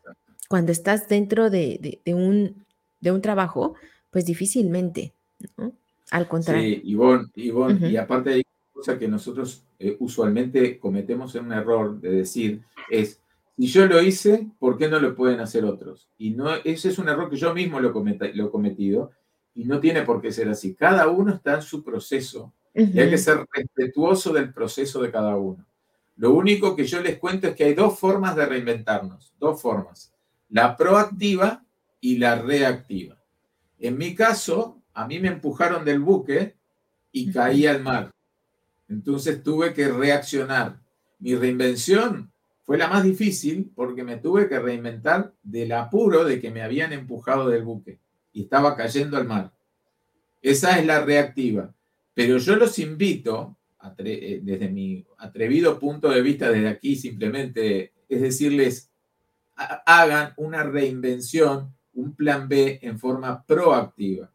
[0.48, 2.66] cuando estás dentro de, un,
[3.00, 3.76] de un trabajo,
[4.12, 5.14] pues difícilmente,
[5.58, 5.74] ¿no?
[6.12, 6.62] Al contrario.
[6.62, 6.82] Sí,
[7.36, 12.62] Ivonne, y aparte hay cosa que nosotros eh, usualmente cometemos en un error de decir
[12.90, 13.20] es,
[13.58, 16.10] si yo lo hice, ¿por qué no lo pueden hacer otros?
[16.18, 19.12] Y no, ese es un error que yo mismo lo, lo he cometido
[19.56, 20.76] y no tiene por qué ser así.
[20.76, 25.36] Cada uno está en su proceso y hay que ser respetuoso del proceso de cada
[25.36, 25.66] uno.
[26.18, 30.14] Lo único que yo les cuento es que hay dos formas de reinventarnos, dos formas,
[30.50, 31.64] la proactiva
[32.00, 33.18] y la reactiva.
[33.80, 36.56] En mi caso, a mí me empujaron del buque
[37.12, 38.12] y caí al mar.
[38.88, 40.80] Entonces tuve que reaccionar.
[41.20, 42.32] Mi reinvención
[42.64, 46.94] fue la más difícil porque me tuve que reinventar del apuro de que me habían
[46.94, 48.00] empujado del buque
[48.32, 49.52] y estaba cayendo al mar.
[50.42, 51.74] Esa es la reactiva.
[52.14, 53.58] Pero yo los invito,
[53.98, 58.92] eh, desde mi atrevido punto de vista desde aquí simplemente, es decirles,
[59.56, 64.32] hagan una reinvención, un plan B en forma proactiva.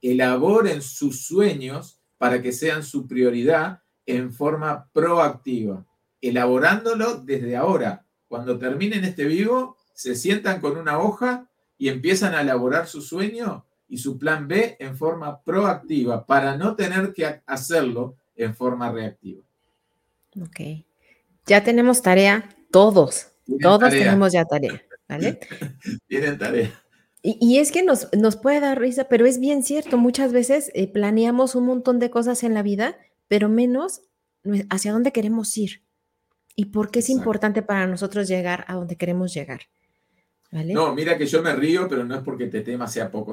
[0.00, 5.86] Elaboren sus sueños para que sean su prioridad en forma proactiva,
[6.20, 8.04] elaborándolo desde ahora.
[8.28, 13.64] Cuando terminen este vivo, se sientan con una hoja y empiezan a elaborar su sueño
[13.92, 19.42] y su plan B en forma proactiva para no tener que hacerlo en forma reactiva.
[20.40, 20.60] Ok.
[21.44, 23.26] Ya tenemos tarea, todos.
[23.60, 25.38] todos tenemos ya tarea, ¿vale?
[26.08, 26.72] Tienen tarea.
[27.20, 30.88] Y, es que nos, nos, puede dar risa, pero es bien cierto, muchas veces eh,
[30.88, 32.96] planeamos un montón de cosas en la vida,
[33.28, 34.00] pero menos
[34.70, 35.82] hacia dónde queremos ir
[36.56, 39.60] y por qué es importante para nosotros llegar a donde queremos llegar.
[40.52, 43.32] No, mira que yo me río, pero no es porque este tema sea poco.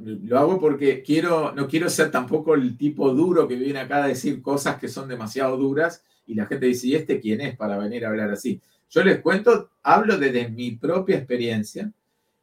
[0.00, 4.08] lo hago porque quiero, no quiero ser tampoco el tipo duro que viene acá a
[4.08, 7.76] decir cosas que son demasiado duras y la gente dice, ¿y este quién es para
[7.76, 8.60] venir a hablar así?
[8.88, 11.92] Yo les cuento, hablo desde mi propia experiencia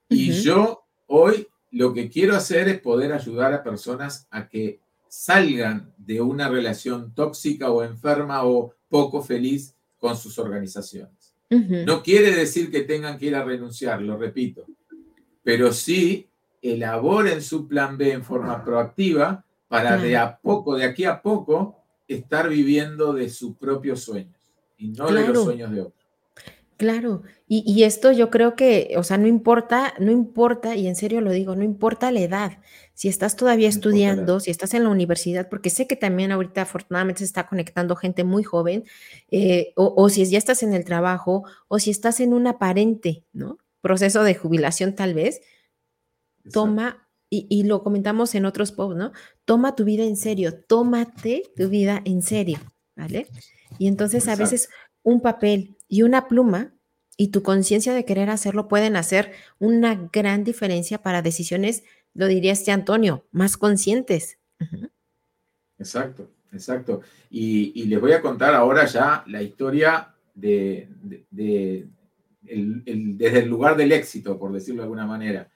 [0.09, 5.93] y yo hoy lo que quiero hacer es poder ayudar a personas a que salgan
[5.97, 11.18] de una relación tóxica o enferma o poco feliz con sus organizaciones.
[11.49, 14.65] No quiere decir que tengan que ir a renunciar, lo repito,
[15.43, 16.29] pero sí
[16.62, 21.83] elaboren su plan B en forma proactiva para de a poco, de aquí a poco,
[22.07, 25.99] estar viviendo de sus propios sueños y no de los sueños de otros.
[26.77, 31.19] Claro, y, esto yo creo que, o sea, no importa, no importa, y en serio
[31.19, 32.59] lo digo, no importa la edad,
[32.99, 37.19] si estás todavía estudiando, si estás en la universidad, porque sé que también ahorita afortunadamente
[37.19, 38.83] se está conectando gente muy joven,
[39.31, 43.57] eh, o, si ya estás en el trabajo, o si estás en un aparente, ¿no?
[43.79, 45.39] Proceso de jubilación tal vez,
[46.51, 49.13] toma, y, y, lo comentamos en otros posts, ¿no?
[49.45, 52.59] Toma tu vida en serio, tómate tu vida en serio,
[52.97, 53.27] ¿vale?
[53.77, 54.67] Y entonces a veces
[55.03, 56.73] un papel y una pluma
[57.15, 61.83] y tu conciencia de querer hacerlo pueden hacer una gran diferencia para decisiones,
[62.19, 64.39] lo diría este Antonio, más conscientes.
[65.77, 66.99] Exacto, exacto.
[67.29, 70.89] Y, les voy a contar ahora ya la historia de,
[71.32, 71.89] desde
[73.39, 75.49] el lugar del éxito, por decirlo de alguna manera.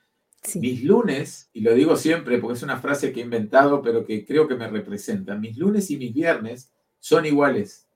[0.56, 4.26] Mis lunes, y lo digo siempre porque es una frase que he inventado, pero que
[4.26, 7.90] creo que me representa, mis lunes y mis viernes son iguales.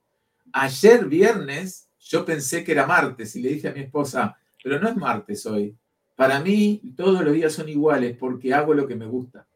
[0.52, 4.90] Ayer viernes yo pensé que era martes y le dije a mi esposa, pero no
[4.90, 5.74] es martes hoy.
[6.18, 9.46] Para mí todos los días son iguales porque hago lo que me gusta.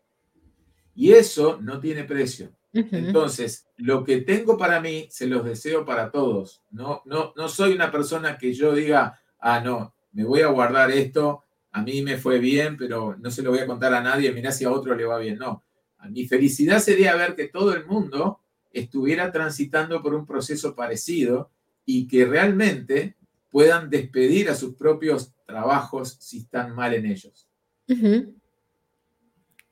[0.95, 2.53] Y eso no tiene precio.
[2.73, 6.63] Entonces, lo que tengo para mí, se los deseo para todos.
[6.71, 10.93] No, no, no soy una persona que yo diga, ah, no, me voy a guardar
[10.93, 14.31] esto, a mí me fue bien, pero no se lo voy a contar a nadie,
[14.31, 15.39] mira si a otro le va bien.
[15.39, 15.65] No,
[16.11, 18.39] mi felicidad sería ver que todo el mundo
[18.73, 21.51] estuviera transitando por un proceso parecido
[21.85, 23.17] y que realmente
[23.53, 27.49] puedan despedir a sus propios trabajos si están mal en ellos.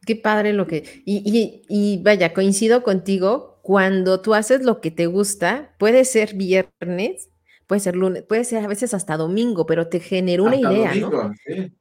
[0.06, 1.02] Qué padre lo que...
[1.04, 7.30] Y, vaya, coincido contigo, cuando tú haces lo que te gusta, puede ser viernes,
[7.70, 11.32] puede ser lunes, puede ser a veces hasta domingo, pero te genera una idea, ¿no?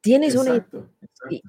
[0.02, 0.86] Tienes una idea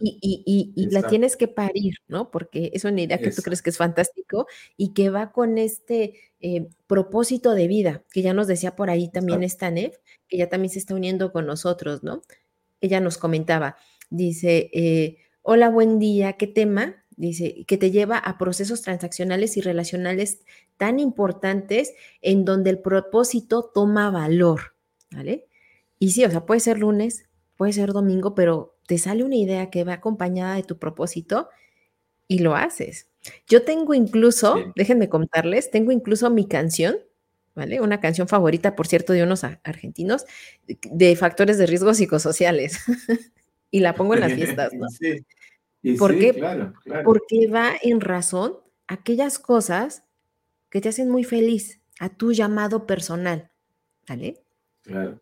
[0.00, 2.30] y, la tienes que parir, ¿no?
[2.30, 4.46] Porque es una idea que tú crees que es fantástico
[4.78, 9.10] y que va con este eh, propósito de vida, que ya nos decía por ahí
[9.10, 12.22] también esta Nef, que ya también se está uniendo con nosotros, ¿no?
[12.80, 13.76] Ella nos comentaba,
[14.08, 16.99] dice, eh, hola, buen día, ¿qué tema?
[17.20, 20.40] Dice, que te lleva a procesos transaccionales y relacionales
[20.78, 24.74] tan importantes en donde el propósito toma valor,
[25.10, 25.46] ¿vale?
[25.98, 29.68] Y sí, o sea, puede ser lunes, puede ser domingo, pero te sale una idea
[29.68, 31.50] que va acompañada de tu propósito
[32.26, 33.08] y lo haces.
[33.46, 36.96] Yo tengo incluso, déjenme contarles, tengo incluso mi canción,
[37.54, 37.82] ¿vale?
[37.82, 40.24] Una canción favorita, por cierto, de unos argentinos,
[40.66, 42.78] de factores de riesgo psicosociales.
[43.70, 44.88] y la pongo en las fiestas, ¿no?
[44.98, 45.22] Sí.
[45.98, 46.34] ¿Por qué?
[46.34, 47.04] Claro, claro.
[47.04, 50.04] Porque va en razón aquellas cosas
[50.68, 53.50] que te hacen muy feliz, a tu llamado personal,
[54.08, 54.42] ¿vale?
[54.82, 55.20] Claro.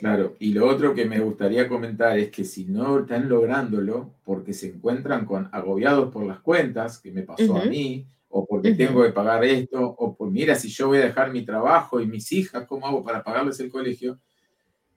[0.00, 4.54] Claro, y lo otro que me gustaría comentar es que si no están lográndolo porque
[4.54, 9.02] se encuentran con agobiados por las cuentas, que me pasó a mí, o porque tengo
[9.02, 12.32] que pagar esto, o por mira, si yo voy a dejar mi trabajo y mis
[12.32, 14.18] hijas, ¿cómo hago para pagarles el colegio?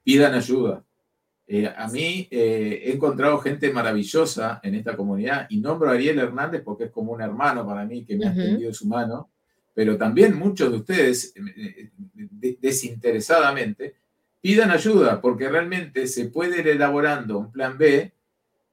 [0.02, 0.82] Pidan ayuda.
[1.46, 6.18] Eh, a mí eh, he encontrado gente maravillosa en esta comunidad y nombro a Ariel
[6.18, 9.30] Hernández porque es como un hermano para mí que me ha tendido su mano,
[9.74, 11.90] pero también muchos de ustedes eh,
[12.60, 13.94] desinteresadamente
[14.44, 18.12] pidan ayuda, porque realmente se puede ir elaborando un plan B,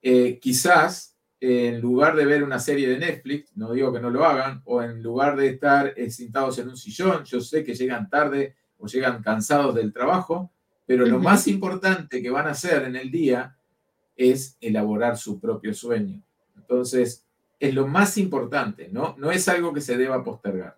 [0.01, 4.25] eh, quizás en lugar de ver una serie de Netflix, no digo que no lo
[4.25, 8.09] hagan, o en lugar de estar eh, sentados en un sillón, yo sé que llegan
[8.09, 10.51] tarde o llegan cansados del trabajo,
[10.85, 13.55] pero lo más importante que van a hacer en el día
[14.15, 16.21] es elaborar su propio sueño.
[16.57, 17.25] Entonces,
[17.59, 19.15] es lo más importante, ¿no?
[19.17, 20.77] No es algo que se deba postergar.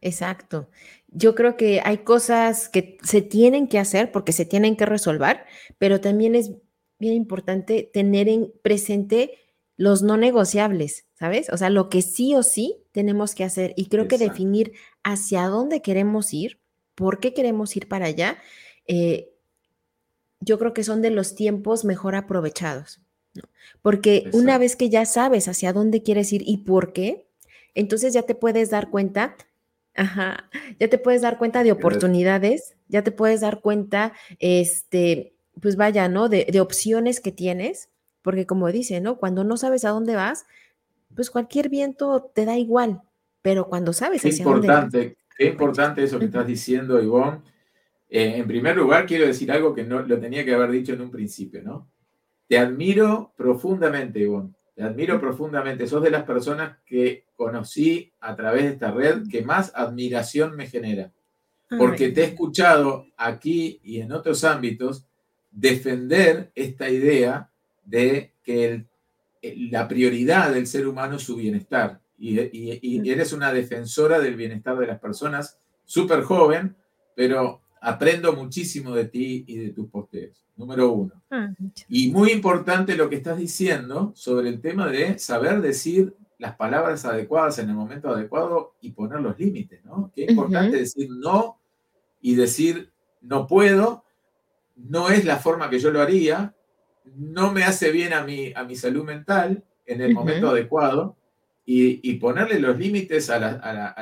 [0.00, 0.68] Exacto.
[1.08, 5.44] Yo creo que hay cosas que se tienen que hacer porque se tienen que resolver,
[5.78, 6.52] pero también es
[6.98, 9.38] bien importante tener en presente
[9.76, 11.50] los no negociables, ¿sabes?
[11.50, 13.74] O sea, lo que sí o sí tenemos que hacer.
[13.76, 16.60] Y creo que definir hacia dónde queremos ir,
[16.94, 18.38] por qué queremos ir para allá,
[18.86, 19.30] eh,
[20.40, 23.00] yo creo que son de los tiempos mejor aprovechados.
[23.82, 27.26] Porque una vez que ya sabes hacia dónde quieres ir y por qué,
[27.74, 29.36] entonces ya te puedes dar cuenta
[29.96, 35.76] Ajá, ya te puedes dar cuenta de oportunidades, ya te puedes dar cuenta, este, pues
[35.76, 36.28] vaya, ¿no?
[36.28, 37.90] De, opciones que tienes,
[38.22, 39.18] porque como dice, ¿no?
[39.18, 40.46] Cuando no sabes a dónde vas,
[41.14, 43.02] pues cualquier viento te da igual,
[43.40, 47.40] pero cuando sabes qué importante, Qué importante eso que estás diciendo, Ivonne.
[48.16, 51.00] Eh, en primer lugar, quiero decir algo que no lo tenía que haber dicho en
[51.00, 51.90] un principio, ¿no?
[52.46, 54.54] Te admiro profundamente, Ivonne.
[54.76, 55.88] Te admiro profundamente.
[55.88, 60.68] Sos de las personas que conocí a través de esta red que más admiración me
[60.68, 61.10] genera.
[61.76, 65.08] Porque te he escuchado aquí y en otros ámbitos
[65.50, 67.50] defender esta idea
[67.84, 68.84] de que
[69.42, 72.00] la prioridad del ser humano es su bienestar.
[72.16, 72.38] Y,
[72.80, 76.76] y, eres una defensora del bienestar de las personas, súper joven,
[77.16, 81.12] pero aprendo muchísimo de ti y de tus posteos, número uno.
[81.30, 81.50] Ah,
[81.86, 87.04] y muy importante lo que estás diciendo sobre el tema de saber decir las palabras
[87.04, 90.10] adecuadas en el momento adecuado y poner los límites, ¿no?
[90.14, 91.58] Qué importante decir no
[92.22, 94.04] y decir no puedo,
[94.76, 96.54] no es la forma que yo lo haría,
[97.14, 101.16] no me hace bien a mi, a mi salud mental en el momento adecuado
[101.66, 103.38] y, ponerle los límites a,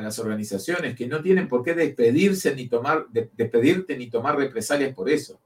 [0.01, 5.09] las organizaciones que no tienen por qué despedirse ni tomar, despedirte ni tomar represalias por
[5.09, 5.41] eso.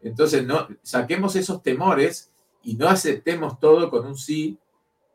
[0.00, 2.30] Entonces, no, saquemos esos temores
[2.62, 4.56] y no aceptemos todo con un sí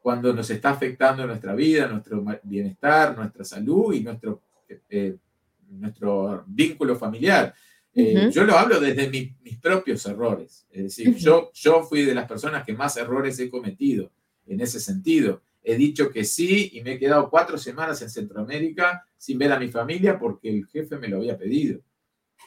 [0.02, 4.42] cuando nos está afectando nuestra vida, nuestro bienestar, nuestra salud y nuestro,
[4.90, 5.16] eh,
[5.70, 7.54] nuestro vínculo familiar.
[7.94, 10.66] Eh, yo lo hablo desde mis propios errores.
[10.72, 14.12] Es decir, yo, yo fui de las personas que más errores he cometido
[14.48, 19.06] en ese sentido he dicho que sí y me he quedado cuatro semanas en Centroamérica
[19.18, 21.82] sin ver a mi familia porque el jefe me lo había pedido.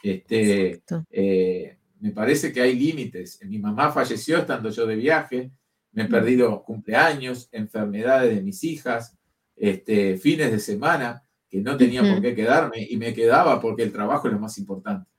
[0.03, 3.39] Este, eh, me parece que hay límites.
[3.45, 5.51] Mi mamá falleció estando yo de viaje,
[5.93, 9.17] me he perdido cumpleaños, enfermedades de mis hijas,
[9.55, 13.93] este, fines de semana que no tenía por qué quedarme y me quedaba porque el
[13.93, 15.09] trabajo es lo más importante.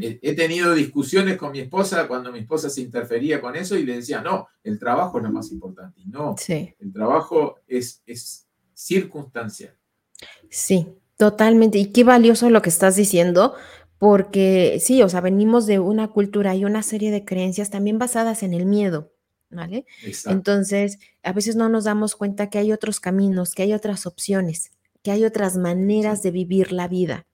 [0.00, 3.96] He tenido discusiones con mi esposa cuando mi esposa se interfería con eso y le
[3.96, 6.02] decía, no, el trabajo es lo más importante.
[6.06, 9.74] no, el trabajo es, es circunstancial.
[10.50, 10.86] Sí,
[11.16, 11.78] totalmente.
[11.78, 13.54] Y qué valioso lo que estás diciendo,
[13.98, 18.42] porque sí, o sea, venimos de una cultura y una serie de creencias también basadas
[18.42, 19.12] en el miedo.
[19.50, 19.86] ¿Vale?
[20.26, 24.72] Entonces, a veces no nos damos cuenta que hay otros caminos, que hay otras opciones,
[25.04, 27.24] que hay otras maneras de vivir la vida.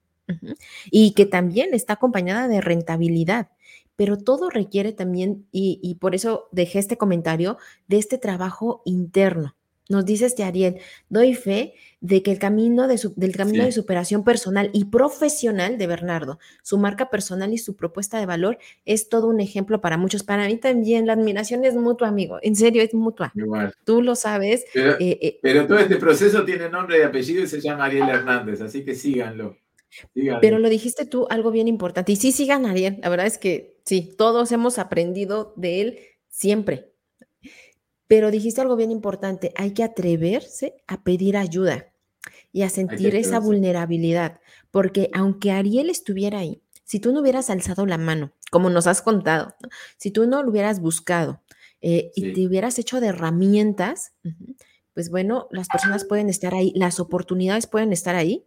[0.89, 3.49] Y que también está acompañada de rentabilidad,
[3.95, 7.57] pero todo requiere también, y, por eso dejé este comentario,
[7.87, 9.55] de este trabajo interno.
[9.89, 14.23] Nos dice este Ariel, doy fe de que el camino de del camino de superación
[14.23, 19.27] personal y profesional de Bernardo, su marca personal y su propuesta de valor es todo
[19.27, 20.23] un ejemplo para muchos.
[20.23, 22.39] Para mí también la admiración es mutua, amigo.
[22.41, 23.33] En serio, es mutua.
[23.35, 23.75] Igual.
[23.83, 24.65] Tú lo sabes.
[24.73, 28.09] Pero, eh, eh, pero todo este proceso tiene nombre y apellido y se llama Ariel
[28.09, 29.57] Hernández, así que síganlo.
[30.41, 32.11] Pero lo dijiste tú, algo bien importante.
[32.11, 32.97] Y sí, sí ganaría.
[33.01, 36.93] La verdad es que sí, todos hemos aprendido de él siempre.
[38.07, 39.53] Pero dijiste algo bien importante.
[39.55, 41.93] Hay que atreverse a pedir ayuda
[42.51, 44.39] y a sentir esa vulnerabilidad.
[44.69, 49.01] Porque aunque Ariel estuviera ahí, si tú no hubieras alzado la mano, como nos has
[49.01, 49.55] contado,
[49.97, 51.41] si tú no lo hubieras buscado
[51.79, 54.13] eh, y te hubieras hecho de herramientas,
[54.93, 58.45] pues bueno, las personas pueden estar ahí, las oportunidades pueden estar ahí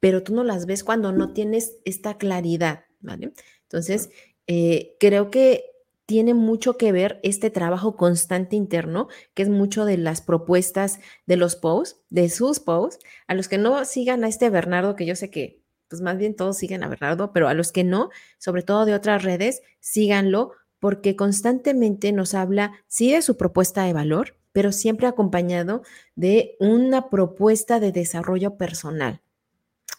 [0.00, 3.32] pero tú no las ves cuando no tienes esta claridad, ¿vale?
[3.62, 4.10] Entonces,
[4.46, 5.64] eh, creo que
[6.06, 11.36] tiene mucho que ver este trabajo constante interno, que es mucho de las propuestas de
[11.36, 13.04] los posts, de sus posts.
[13.26, 16.34] A los que no sigan a este Bernardo, que yo sé que, pues más bien
[16.34, 20.52] todos siguen a Bernardo, pero a los que no, sobre todo de otras redes, síganlo,
[20.78, 25.82] porque constantemente nos habla, sí, de su propuesta de valor, pero siempre acompañado
[26.14, 29.20] de una propuesta de desarrollo personal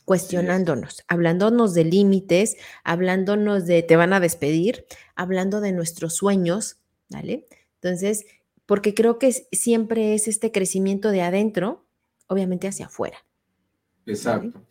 [0.09, 6.79] cuestionándonos, hablándonos de límites, hablándonos de te van a despedir, hablando de nuestros sueños,
[7.11, 7.45] ¿vale?
[7.75, 8.25] Entonces,
[8.65, 11.85] porque creo que siempre es este crecimiento de adentro,
[12.25, 13.23] obviamente hacia afuera.
[14.07, 14.65] Exacto.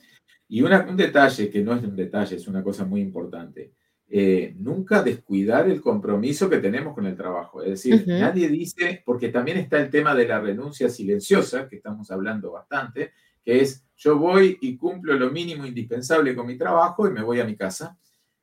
[0.49, 3.74] Y un detalle que no es un detalle, es una cosa muy importante.
[4.09, 7.62] Eh, nunca descuidar el compromiso que tenemos con el trabajo.
[7.62, 12.11] Es decir, nadie dice, porque también está el tema de la renuncia silenciosa, que estamos
[12.11, 13.12] hablando bastante,
[13.49, 17.41] que es yo voy y cumplo lo mínimo indispensable con mi trabajo y me voy
[17.41, 17.99] a mi casa.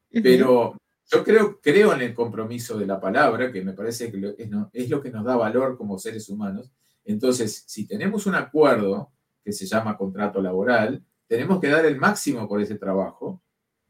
[0.10, 0.76] Pero
[1.12, 4.36] yo creo, creo en el compromiso de la palabra, que me parece que
[4.74, 6.72] es, lo que nos da valor como seres humanos.
[7.04, 9.12] Entonces, si tenemos un acuerdo
[9.44, 13.44] que se llama contrato laboral, tenemos que dar el máximo por ese trabajo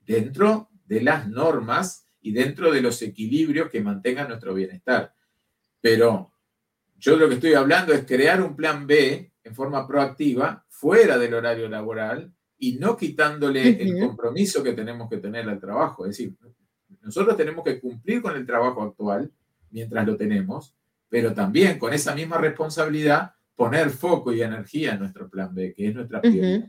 [0.06, 5.16] dentro de las normas y dentro de los equilibrios que mantengan nuestro bienestar.
[5.80, 6.34] Pero
[6.98, 11.36] yo lo que estoy hablando es crear un plan B en forma proactiva fuera del
[11.36, 16.06] horario laboral y no quitándole el compromiso que tenemos que tener al trabajo.
[16.06, 16.36] Es decir,
[17.02, 19.32] nosotros tenemos que cumplir con el trabajo actual
[19.70, 20.76] mientras lo tenemos,
[21.08, 25.88] pero también con esa misma responsabilidad poner foco y energía en nuestro plan B, que
[25.88, 26.68] es nuestra prioridad.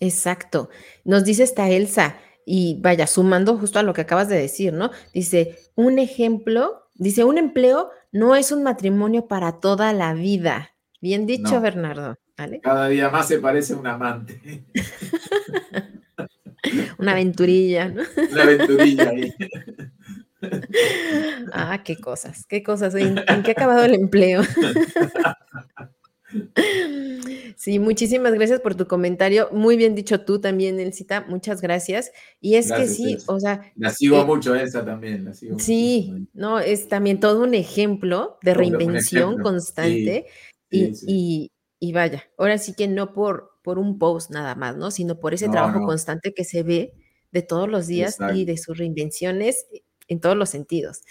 [0.00, 0.68] Exacto.
[1.04, 4.90] Nos dice esta Elsa, y vaya, sumando justo a lo que acabas de decir, ¿no?
[5.14, 10.73] Dice, un ejemplo, dice, un empleo no es un matrimonio para toda la vida.
[11.04, 12.16] Bien dicho, Bernardo.
[12.62, 14.64] Cada día más se parece a un amante.
[16.98, 18.02] Una aventurilla, ¿no?
[18.32, 19.34] Una aventurilla ahí.
[21.52, 22.94] Ah, qué cosas, qué cosas.
[22.94, 24.40] ¿En, qué ha acabado el empleo?
[27.56, 29.48] Sí, muchísimas gracias por tu comentario.
[29.52, 31.24] Muy bien dicho tú también, Elcita.
[31.28, 32.10] Muchas gracias.
[32.40, 33.72] Y es que sí, o sea.
[33.76, 35.24] La sigo eh, mucho esa también.
[35.24, 40.26] La sigo sí, no, es también todo un ejemplo de reinvención constante.
[40.70, 44.90] Y, y, vaya, ahora sí que no por, por un post nada más, ¿no?
[44.90, 46.94] Sino por ese trabajo constante que se ve
[47.30, 49.66] de todos los días y de sus reinvenciones
[50.08, 51.02] en todos los sentidos.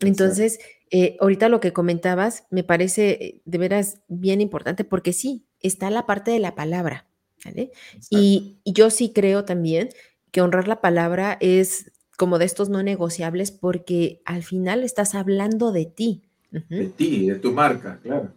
[0.00, 0.58] Entonces,
[0.90, 6.06] eh, ahorita lo que comentabas me parece de veras bien importante porque sí, está la
[6.06, 7.06] parte de la palabra,
[7.44, 7.72] ¿vale?
[8.10, 9.88] Y, yo sí creo también
[10.30, 15.72] que honrar la palabra es como de estos no negociables porque al final estás hablando
[15.72, 16.22] de ti.
[16.50, 18.32] De ti, de tu marca, claro.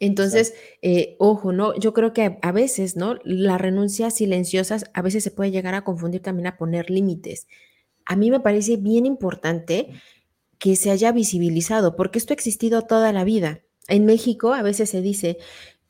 [0.00, 1.74] Entonces, eh, ojo, ¿no?
[1.78, 3.16] Yo creo que a veces, ¿no?
[3.24, 7.46] Las renuncias silenciosas a veces se puede llegar a confundir también a poner límites.
[8.04, 9.90] A mí me parece bien importante
[10.58, 13.62] que se haya visibilizado, porque esto ha existido toda la vida.
[13.88, 15.38] En México a veces se dice,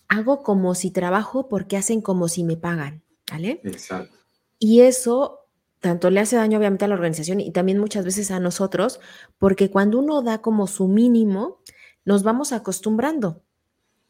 [0.09, 3.61] hago como si trabajo porque hacen como si me pagan, ¿vale?
[3.65, 4.17] Exacto.
[4.59, 5.45] Y eso
[5.85, 9.01] tanto le hace daño obviamente a la organización y también muchas veces a nosotros,
[9.39, 11.61] porque cuando uno da como su mínimo,
[12.07, 13.44] nos vamos acostumbrando,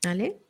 [0.05, 0.41] ¿vale?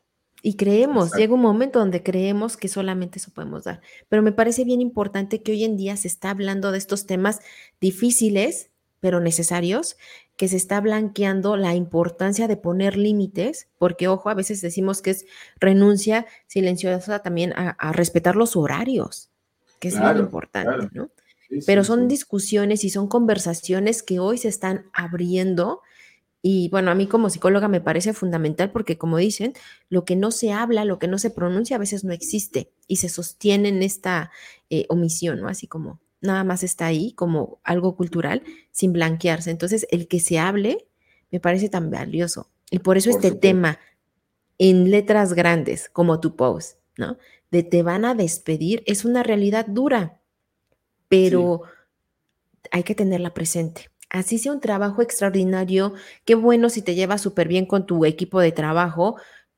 [0.42, 3.80] Y creemos, llega un momento donde creemos que solamente eso podemos dar.
[4.10, 7.40] Pero me parece bien importante que hoy en día se está hablando de estos temas
[7.80, 9.96] difíciles, pero necesarios,
[10.36, 15.12] que se está blanqueando la importancia de poner límites, porque ojo, a veces decimos que
[15.12, 15.24] es
[15.60, 19.30] renuncia silenciosa también a, respetar los horarios,
[19.78, 21.08] que es muy importante, ¿no?
[21.66, 25.82] pero son discusiones y son conversaciones que hoy se están abriendo
[26.46, 29.54] y bueno, a mí como psicóloga me parece fundamental porque como dicen,
[29.88, 32.96] lo que no se habla, lo que no se pronuncia a veces no existe y
[32.96, 34.30] se sostiene en esta
[34.68, 35.48] eh, omisión, ¿no?
[35.48, 38.42] Así como nada más está ahí como algo cultural
[38.72, 39.50] sin blanquearse.
[39.50, 40.86] Entonces, el que se hable
[41.30, 42.50] me parece tan valioso.
[42.70, 43.78] Y por eso este tema
[44.58, 47.16] en letras grandes como tu post, ¿no?
[47.50, 50.20] De te van a despedir es una realidad dura,
[51.08, 51.62] pero
[52.70, 53.88] hay que tenerla presente.
[54.14, 55.92] Así sea un trabajo extraordinario,
[56.24, 59.16] qué bueno si te llevas súper bien con tu equipo de trabajo,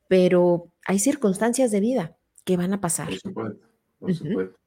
[0.09, 3.09] pero hay circunstancias de vida que van a pasar.
[3.09, 3.67] Por supuesto,
[3.99, 4.59] por supuesto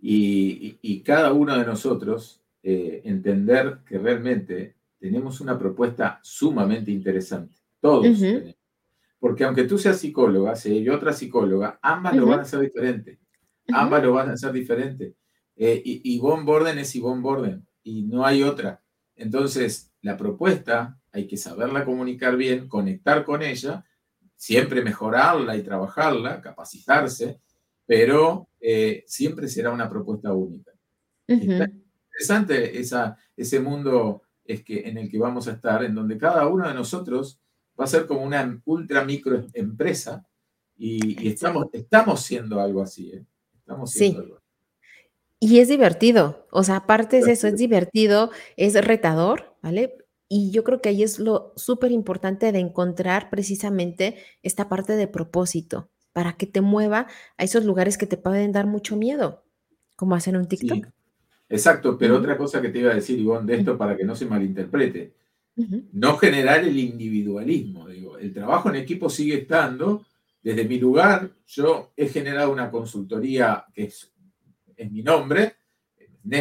[0.00, 7.56] y, cada uno de nosotros eh, entender que realmente tenemos una propuesta sumamente interesante.
[7.80, 8.06] Todos
[9.18, 13.18] Porque aunque tú seas psicóloga, si yo otra psicóloga, ambas lo van a hacer diferente.
[13.68, 15.14] Ambas lo van a hacer diferente.
[15.56, 18.80] Eh, y Yvonne Borden es Yvonne Borden y no hay otra.
[19.18, 23.84] Entonces, la propuesta hay que saberla comunicar bien, conectar con ella,
[24.36, 27.40] siempre mejorarla y trabajarla, capacitarse,
[27.84, 30.72] pero eh, siempre será una propuesta única.
[31.26, 36.46] interesante esa, ese mundo es que, en el que vamos a estar, en donde cada
[36.46, 37.40] uno de nosotros
[37.78, 40.24] va a ser como una ultra micro empresa
[40.76, 43.10] y, estamos, estamos siendo algo así.
[43.10, 43.26] ¿eh?
[43.58, 44.32] Estamos siendo sí.
[45.40, 49.94] Y es divertido, o sea, aparte de eso, es divertido, es retador, ¿vale?
[50.28, 55.06] Y yo creo que ahí es lo súper importante de encontrar precisamente esta parte de
[55.06, 59.44] propósito, para que te mueva a esos lugares que te pueden dar mucho miedo,
[59.94, 60.88] como hacer un TikTok.
[61.48, 64.16] Exacto, pero otra cosa que te iba a decir, Ivonne, de esto para que no
[64.16, 65.14] se malinterprete,
[65.92, 67.88] no generar el individualismo.
[67.88, 70.04] Digo, el trabajo en equipo sigue estando.
[70.42, 74.12] Desde mi lugar, yo he generado una consultoría que es,
[74.78, 75.56] es mi nombre,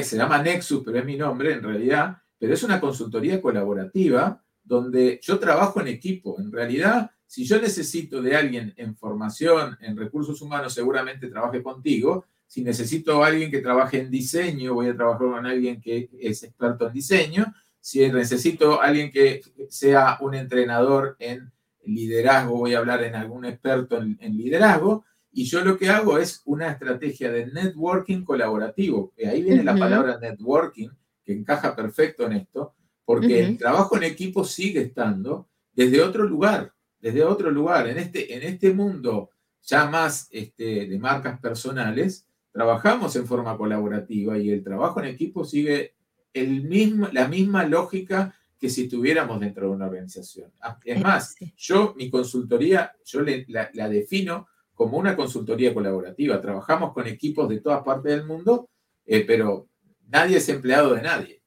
[0.04, 5.20] se llama Nexus, pero es mi nombre en realidad, pero es una consultoría colaborativa donde
[5.22, 6.40] yo trabajo en equipo.
[6.40, 12.26] En realidad, si yo necesito de alguien en formación, en recursos humanos, seguramente trabaje contigo.
[12.48, 16.44] Si necesito a alguien que trabaje en diseño, voy a trabajar con alguien que es
[16.44, 17.54] experto en diseño.
[17.80, 21.52] Si necesito a alguien que sea un entrenador en
[21.86, 25.06] liderazgo, voy a hablar en algún experto en, liderazgo.
[25.32, 29.14] Y yo lo que hago es una estrategia de networking colaborativo.
[29.26, 30.90] Ahí viene la palabra networking,
[31.24, 32.74] que encaja perfecto en esto,
[33.06, 37.88] porque el trabajo en equipo sigue estando desde otro lugar desde otro lugar.
[37.88, 39.32] En este, en este mundo
[39.64, 45.46] ya más este, de marcas personales, trabajamos en forma colaborativa y el trabajo en equipo
[45.46, 45.96] sigue
[46.34, 50.52] el mismo, la misma lógica que si estuviéramos dentro de una organización.
[50.62, 54.48] Ah, es más, yo mi consultoría, yo la, defino
[54.78, 56.40] como una consultoría colaborativa.
[56.40, 58.70] Trabajamos con equipos de todas partes del mundo,
[59.06, 59.68] eh, pero
[60.08, 61.42] nadie es empleado de nadie.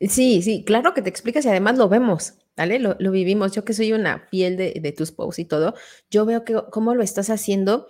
[0.00, 2.34] sí, sí, claro que te explicas y además lo vemos.
[2.54, 2.78] ¿vale?
[2.78, 3.52] Lo, vivimos.
[3.52, 5.74] Yo que soy una fiel de, tus posts y todo,
[6.10, 7.88] yo veo que cómo lo estás haciendo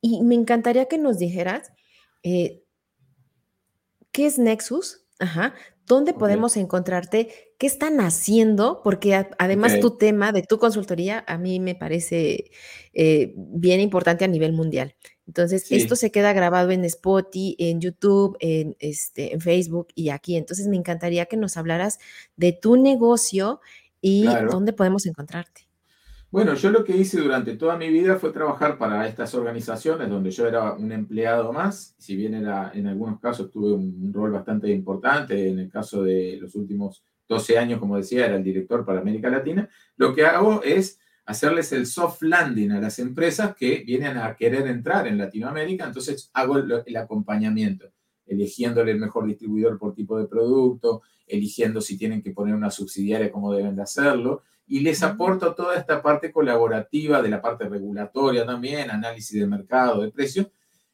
[0.00, 1.72] y me encantaría que nos dijeras
[2.24, 2.64] eh,
[4.10, 5.54] qué es Nexus, Ajá,
[5.86, 7.51] ¿Dónde podemos encontrarte?
[7.62, 8.80] ¿Qué están haciendo?
[8.82, 12.50] Porque además tu tema de tu consultoría a mí me parece
[12.92, 14.96] eh, bien importante a nivel mundial.
[15.28, 20.34] Entonces, esto se queda grabado en Spotify, en YouTube, en, este, en Facebook y aquí.
[20.34, 22.00] Entonces, me encantaría que nos hablaras
[22.34, 23.60] de tu negocio
[24.00, 25.68] y dónde podemos encontrarte.
[26.32, 30.32] Bueno, yo lo que hice durante toda mi vida fue trabajar para estas organizaciones donde
[30.32, 34.68] yo era un empleado más, si bien era, en algunos casos tuve un, rol bastante
[34.68, 39.00] importante, en el caso de los últimos 12 años, como decía, era el director para
[39.00, 44.16] América Latina, lo que hago es hacerles el soft landing a las empresas que vienen
[44.18, 47.92] a querer entrar en Latinoamérica, entonces hago el acompañamiento,
[48.26, 53.32] eligiéndole el mejor distribuidor por tipo de producto, eligiendo si tienen que poner una subsidiaria,
[53.32, 58.46] cómo deben de hacerlo, y les aporto toda esta parte colaborativa de la parte regulatoria
[58.46, 60.46] también, análisis de mercado, de precios.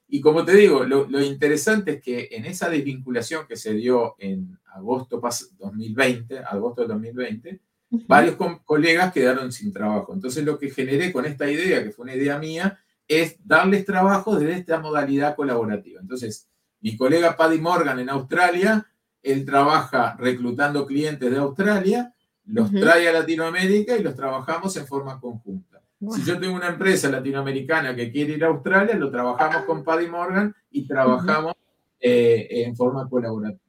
[0.08, 4.58] Y como te digo, lo, interesante es que en esa desvinculación que se dio en
[4.78, 5.20] agosto
[5.58, 7.60] 2020, agosto del 2020,
[8.06, 10.14] varios colegas quedaron sin trabajo.
[10.14, 14.36] Entonces lo que generé con esta idea, que fue una idea mía, es darles trabajo
[14.36, 16.00] desde esta modalidad colaborativa.
[16.00, 16.48] Entonces,
[16.80, 18.86] mi colega Paddy Morgan en Australia,
[19.22, 22.14] él trabaja reclutando clientes de Australia
[22.48, 25.82] los trae a Latinoamérica y los trabajamos en forma conjunta.
[26.10, 30.06] Si yo tengo una empresa latinoamericana que quiere ir a Australia, lo trabajamos con Paddy
[30.06, 31.54] Morgan y trabajamos
[32.00, 33.67] eh, en forma colaborativa.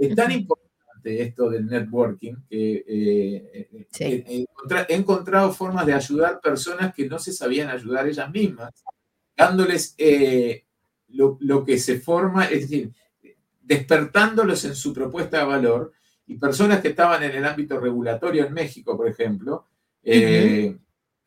[0.00, 4.46] Es tan importante esto del networking que eh, eh,
[4.88, 8.72] he encontrado formas de ayudar personas que no se sabían ayudar ellas mismas,
[9.36, 9.94] dándoles
[11.08, 12.92] lo, lo que se forma, es decir,
[13.70, 15.92] despertándolos en su propuesta de valor
[16.26, 19.66] y personas que estaban en el ámbito regulatorio en México, por ejemplo,
[20.02, 20.76] eh,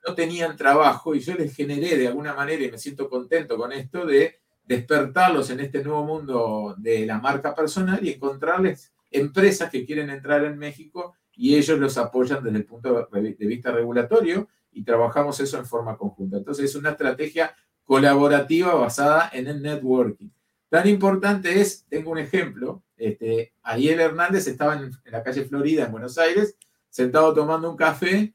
[0.06, 3.72] no tenían trabajo y yo les generé de alguna manera, y me siento contento con
[3.72, 9.86] esto, de despertarlos en este nuevo mundo de la marca personal y encontrarles empresas que
[9.86, 14.84] quieren entrar en México y ellos los apoyan desde el punto de vista regulatorio y
[14.84, 16.38] trabajamos eso en forma conjunta.
[16.38, 20.30] Entonces es una estrategia colaborativa basada en el networking.
[20.70, 25.92] Tan importante es, tengo un ejemplo, este, Ariel Hernández estaba en, la calle Florida, en
[25.92, 26.56] Buenos Aires,
[26.90, 28.34] sentado tomando un café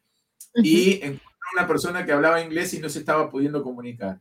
[0.54, 4.20] y encontró una persona que hablaba inglés y no se estaba pudiendo comunicar.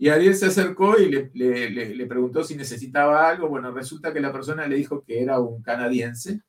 [0.00, 1.30] Y Ariel se acercó y le,
[1.70, 3.48] le, preguntó si necesitaba algo.
[3.48, 6.40] Bueno, resulta que la persona le dijo que era un canadiense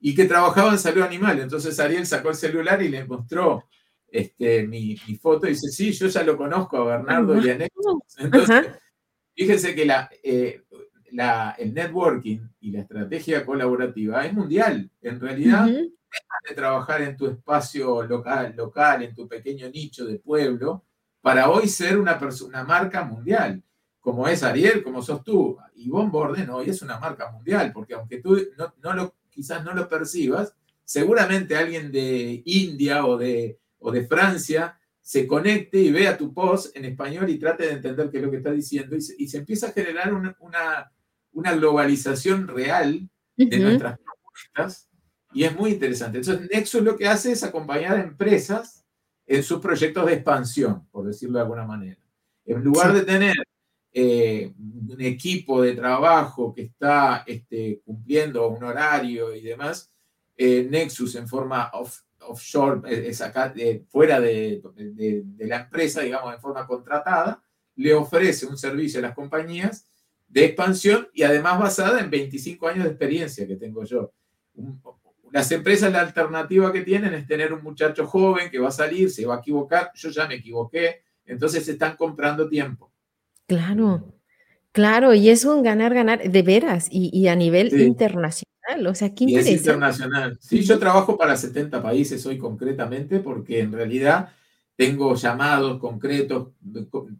[0.00, 1.38] y que trabajaba en salud animal.
[1.40, 3.64] Entonces Ariel sacó el celular y le mostró
[4.08, 7.58] este, mi, mi foto y dice, sí, yo ya lo conozco a Bernardo y a
[8.18, 8.66] Entonces,
[9.34, 9.86] Fíjense que
[10.22, 10.62] eh,
[11.12, 14.90] la, el networking y la estrategia colaborativa es mundial.
[15.02, 20.86] En realidad, de trabajar en tu espacio local, local, en tu pequeño nicho de pueblo,
[21.26, 23.60] para hoy ser una, una marca mundial,
[23.98, 25.58] como es Ariel, como sos tú.
[25.74, 29.74] Yvonne Borden hoy es una marca mundial, porque aunque tú no, no lo, quizás no
[29.74, 30.54] lo percibas,
[30.84, 36.76] seguramente alguien de India o de, o de Francia se conecte y vea tu post
[36.76, 39.66] en español y trate de entender qué es lo que está diciendo y se, empieza
[39.66, 40.36] a generar una,
[41.32, 44.88] una, globalización real de nuestras propuestas
[45.32, 46.18] y es muy interesante.
[46.18, 48.85] Entonces, Nexus lo que hace es acompañar a empresas
[49.26, 52.00] en sus proyectos de expansión, por decirlo de alguna manera.
[52.44, 53.34] En lugar de tener
[53.92, 59.90] eh, un equipo de trabajo que está este, cumpliendo un horario y demás,
[60.36, 63.52] eh, Nexus en forma off, offshore, eh, es acá,
[63.88, 64.62] fuera de,
[65.38, 67.42] la empresa, digamos, en forma contratada,
[67.74, 69.88] le ofrece un servicio a las compañías
[70.28, 74.12] de expansión y además basada en 25 años de experiencia que tengo yo.
[75.36, 79.10] Las empresas la alternativa que tienen es tener un muchacho joven que va a salir,
[79.10, 82.90] se va a equivocar, yo ya me equivoqué, entonces se están comprando tiempo.
[83.46, 84.14] Claro,
[84.72, 89.46] claro, y es un ganar-ganar de veras y, a nivel internacional o sea, qué Es
[89.46, 90.38] internacional.
[90.40, 94.30] Sí, yo trabajo para 70 países hoy concretamente porque en realidad
[94.74, 96.48] tengo llamados concretos,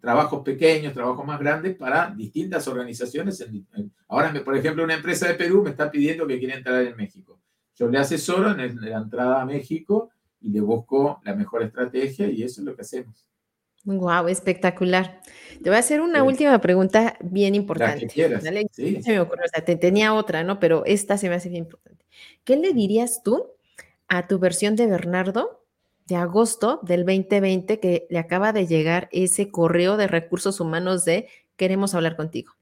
[0.00, 3.46] trabajos pequeños, trabajos más grandes para distintas organizaciones.
[4.08, 7.35] Ahora, por ejemplo, una empresa de Perú me está pidiendo que quiera entrar en México.
[7.76, 10.10] Yo le asesoro en la entrada a México
[10.40, 13.26] y le busco la mejor estrategia y eso es lo que hacemos.
[13.84, 15.20] Wow, espectacular.
[15.62, 18.08] Te voy a hacer una última pregunta bien importante.
[18.08, 19.00] Sí.
[19.00, 20.58] Se me ocurrió, o sea, te tenía otra, ¿no?
[20.58, 22.04] Pero esta se me hace bien importante.
[22.42, 23.52] ¿Qué le dirías tú
[24.08, 25.64] a tu versión de Bernardo
[26.06, 31.28] de agosto del 2020 que le acaba de llegar ese correo de recursos humanos de
[31.56, 32.54] queremos hablar contigo?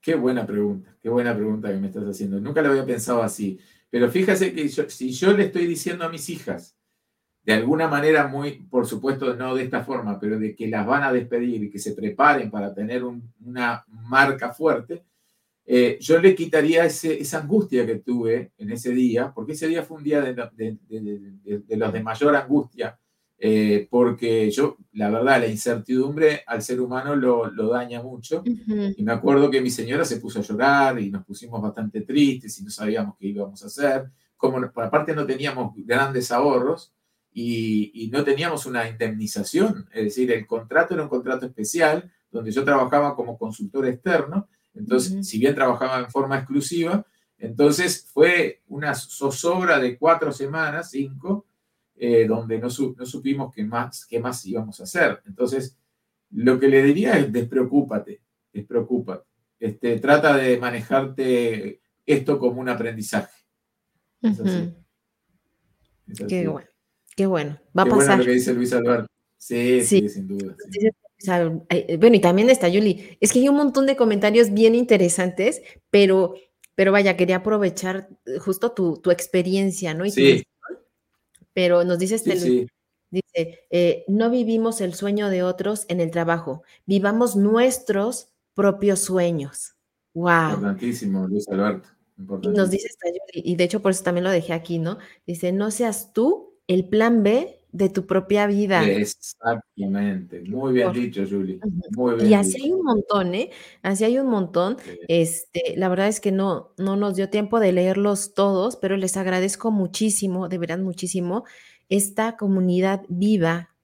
[0.00, 2.40] Qué buena pregunta, qué buena pregunta que me estás haciendo.
[2.40, 3.58] Nunca lo había pensado así.
[3.90, 6.76] Pero fíjese que si yo le estoy diciendo a mis hijas,
[7.42, 11.02] de alguna manera muy, por supuesto, no de esta forma, pero de que las van
[11.02, 15.04] a despedir y que se preparen para tener una marca fuerte,
[15.64, 19.98] eh, yo le quitaría esa angustia que tuve en ese día, porque ese día fue
[19.98, 20.34] un día de,
[21.76, 22.98] los de mayor angustia,
[23.42, 28.42] eh, porque yo, la verdad, la incertidumbre al ser humano lo, daña mucho.
[28.44, 32.58] Y me acuerdo que mi señora se puso a llorar y nos pusimos bastante tristes
[32.60, 34.10] y no sabíamos qué íbamos a hacer.
[34.36, 36.92] Como aparte no teníamos grandes ahorros
[37.32, 42.50] y, y no teníamos una indemnización, es decir, el contrato era un contrato especial donde
[42.50, 47.04] yo trabajaba como consultor externo entonces, si bien trabajaba en forma exclusiva,
[47.38, 51.46] entonces fue una zozobra de cuatro semanas, cinco,
[52.02, 55.20] eh, donde no, supimos qué más, qué más íbamos a hacer.
[55.26, 55.76] Entonces,
[56.30, 58.22] lo que le diría es despreocúpate,
[58.54, 59.26] despreocúpate.
[59.58, 63.34] Este, trata de manejarte esto como un aprendizaje.
[66.26, 66.68] Qué bueno,
[67.14, 67.60] qué bueno.
[67.78, 67.98] Va a pasar.
[67.98, 69.06] Bueno lo que dice Luis Alberto.
[69.36, 70.56] Sí, sí, sin duda.
[71.68, 73.18] Eh, bueno, y también está Yuli.
[73.20, 76.32] Es que hay un montón de comentarios bien interesantes, pero,
[76.74, 80.08] pero vaya, quería aprovechar eh, justo tu, experiencia, ¿no?
[80.08, 80.42] sí.
[81.52, 82.68] Pero nos dice este
[83.10, 89.74] dice, eh, no vivimos el sueño de otros en el trabajo, vivamos nuestros propios sueños.
[90.14, 90.50] Wow.
[90.54, 91.88] Importantísimo, Luis Alberto.
[92.16, 94.98] Nos dice esta y de hecho por eso también lo dejé aquí, ¿no?
[95.26, 98.84] Dice, no seas tú el plan B de tu propia vida.
[98.88, 101.60] Exactamente, muy bien dicho, Julie.
[101.96, 103.50] Muy bien y así hay un montón, ¿eh?
[103.82, 104.76] Así hay un montón.
[105.08, 109.16] Este, la verdad es que no, no nos dio tiempo de leerlos todos, pero les
[109.16, 111.44] agradezco muchísimo, de verdad muchísimo,
[111.88, 113.74] esta comunidad viva,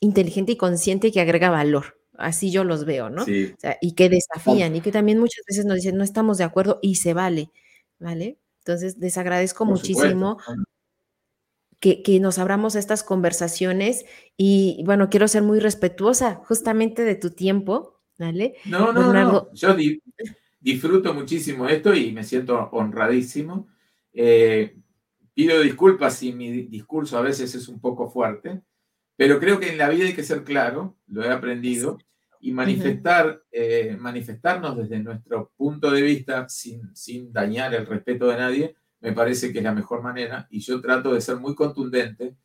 [0.00, 1.98] inteligente y consciente que agrega valor.
[2.18, 3.24] Así yo los veo, ¿no?
[3.24, 3.52] Sí.
[3.56, 6.44] O sea, y que desafían y que también muchas veces nos dicen, no estamos de
[6.44, 7.50] acuerdo y se vale,
[7.98, 8.38] ¿vale?
[8.58, 10.38] Entonces, les agradezco muchísimo
[11.82, 14.04] que, nos abramos estas conversaciones
[14.36, 18.54] y bueno, quiero ser muy respetuosa justamente de tu tiempo, ¿vale?
[18.66, 19.52] No, no, no.
[19.52, 19.74] Yo
[20.60, 23.66] disfruto muchísimo esto y me siento honradísimo.
[24.12, 24.76] Eh,
[25.34, 28.62] pido disculpas si mi discurso a veces es un poco fuerte,
[29.16, 31.98] pero creo que en la vida hay que ser claro, lo he aprendido,
[32.40, 38.36] y manifestar, eh, manifestarnos desde nuestro punto de vista sin, sin dañar el respeto de
[38.36, 42.36] nadie, me parece que es la mejor manera y yo trato de ser muy contundente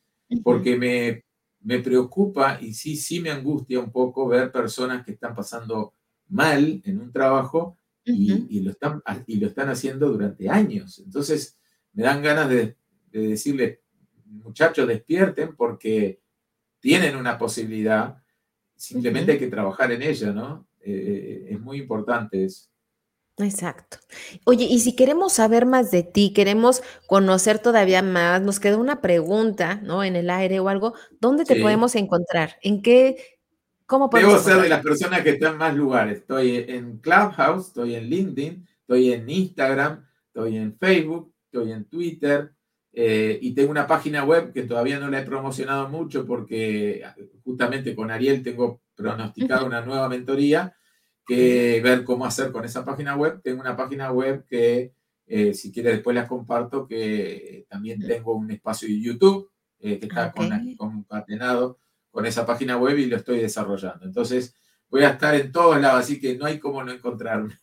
[0.44, 1.24] porque me,
[1.62, 5.94] me preocupa y sí, sí me angustia un poco ver personas que están pasando
[6.28, 11.00] mal en un trabajo y, lo están, y lo están haciendo durante años.
[11.00, 11.58] Entonces
[11.94, 12.76] me dan ganas de,
[13.12, 13.80] de decirles,
[14.26, 16.22] muchachos, despierten porque
[16.80, 18.24] tienen una posibilidad,
[18.76, 20.68] simplemente hay que trabajar en ella, ¿no?
[20.80, 22.70] Eh, eh, es muy importante eso.
[23.40, 23.98] Exacto.
[24.46, 29.00] Oye, y si queremos saber más de ti, queremos conocer todavía más, nos queda una
[29.00, 30.04] pregunta, ¿no?
[30.04, 32.58] En el aire o algo, ¿dónde te podemos encontrar?
[32.64, 33.38] ¿En qué,
[33.86, 36.20] cómo podemos Debo ser de las personas que están en más lugares.
[36.20, 42.52] Estoy en Clubhouse, estoy en LinkedIn, estoy en Instagram, estoy en Facebook, estoy en Twitter
[42.92, 47.04] eh, y tengo una página web que todavía no la he promocionado mucho porque
[47.44, 50.77] justamente con Ariel tengo pronosticado una nueva mentoría
[51.28, 53.42] que ver cómo hacer con esa página web.
[53.44, 54.94] Tengo una página web que,
[55.28, 60.06] eh, si quieres, después la comparto, que también tengo un espacio de YouTube eh, que
[60.06, 60.34] está
[60.78, 61.78] concatenado
[62.10, 64.06] con esa página web y lo estoy desarrollando.
[64.06, 64.56] Entonces,
[64.90, 67.60] voy a estar en todos lados, así que no hay cómo no encontrarme.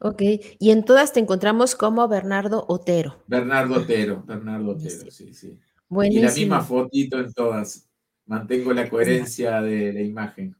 [0.00, 0.22] Ok,
[0.58, 3.22] y en todas te encontramos como Bernardo Otero.
[3.26, 5.58] Bernardo Otero, Bernardo Otero, sí, sí.
[5.90, 7.88] Y la misma fotito en todas.
[8.26, 10.56] Mantengo la coherencia de la imagen.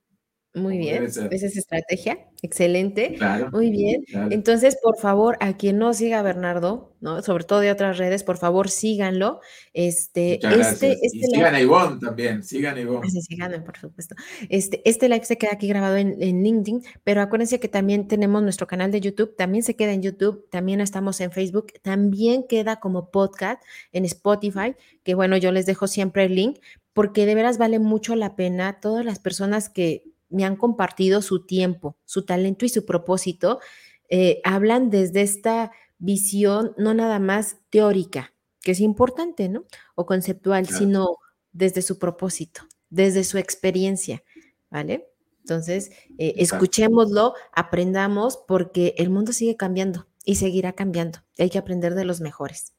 [0.52, 3.16] Muy bien, esa es estrategia, excelente.
[3.52, 4.02] Muy bien.
[4.30, 7.22] Entonces, por favor, a quien no siga Bernardo, ¿no?
[7.22, 9.40] Sobre todo de otras redes, por favor, síganlo.
[9.74, 13.08] Este, este, este y sigan a Ivonne también, sigan a Ivonne.
[13.08, 14.16] Sí, sigan, por supuesto.
[14.48, 18.42] Este, este live se queda aquí grabado en, en, LinkedIn, pero acuérdense que también tenemos
[18.42, 22.80] nuestro canal de YouTube, también se queda en YouTube, también estamos en Facebook, también queda
[22.80, 24.74] como podcast en Spotify,
[25.04, 26.58] que bueno, yo les dejo siempre el link,
[26.92, 31.44] porque de veras vale mucho la pena todas las personas que me han compartido su
[31.44, 33.60] tiempo, su talento y su propósito,
[34.08, 39.64] eh, hablan desde esta visión no nada más teórica, que es importante, ¿no?
[39.94, 41.18] O conceptual, sino
[41.52, 44.22] desde su propósito, desde su experiencia,
[44.70, 45.08] ¿vale?
[45.40, 51.20] Entonces, eh, escuchémoslo, aprendamos, porque el mundo sigue cambiando y seguirá cambiando.
[51.38, 52.74] Hay que aprender de los mejores.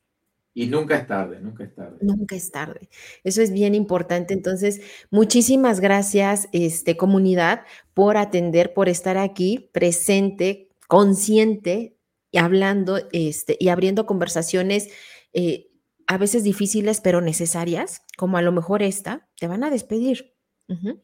[0.53, 1.97] Y nunca es tarde, nunca es tarde.
[2.01, 2.89] Nunca es tarde.
[3.23, 4.33] Eso es bien importante.
[4.33, 7.61] Entonces, muchísimas gracias, este, comunidad,
[7.93, 11.95] por atender, por estar aquí presente, consciente,
[12.31, 14.89] y hablando este, y abriendo conversaciones
[15.33, 15.67] eh,
[16.07, 20.33] a veces difíciles, pero necesarias, como a lo mejor esta, te van a despedir.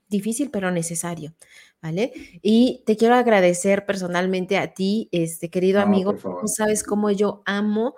[0.07, 1.35] Difícil, pero necesario,
[1.81, 2.13] ¿vale?
[2.41, 6.15] Y te quiero agradecer personalmente a ti, este querido amigo.
[6.15, 7.95] Tú sabes cómo yo amo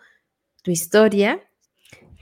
[0.61, 1.41] tu historia.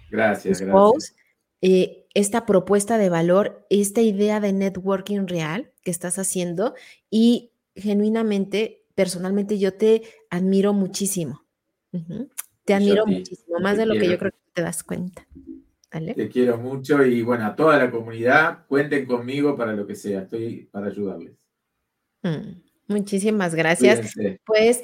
[0.10, 1.16] Gracias, gracias.
[1.62, 6.76] Eh, esta propuesta de valor, esta idea de networking real que estás haciendo
[7.10, 11.44] y genuinamente, personalmente, yo te admiro muchísimo.
[12.66, 15.28] Te admiro muchísimo, más de lo que yo creo que te das cuenta.
[15.90, 20.22] Te quiero mucho y bueno, a toda la comunidad, cuenten conmigo para lo que sea,
[20.22, 21.34] estoy para ayudarles.
[22.24, 24.14] Mm, muchísimas gracias.
[24.46, 24.84] Pues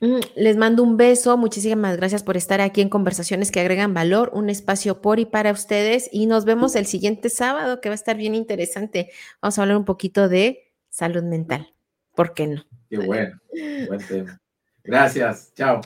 [0.00, 4.48] les mando un beso, muchísimas gracias por estar aquí en Conversaciones que agregan valor, un
[4.48, 8.16] espacio por y para ustedes y nos vemos el siguiente sábado que va a estar
[8.16, 9.10] bien interesante.
[9.42, 11.74] Vamos a hablar un poquito de salud mental,
[12.14, 12.64] ¿por qué no?
[12.88, 13.40] Qué bueno,
[13.88, 14.40] buen tema.
[14.84, 15.80] Gracias, chao.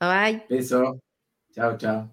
[0.00, 0.44] Bye.
[0.48, 0.98] Beso,
[1.54, 2.10] chao, chao.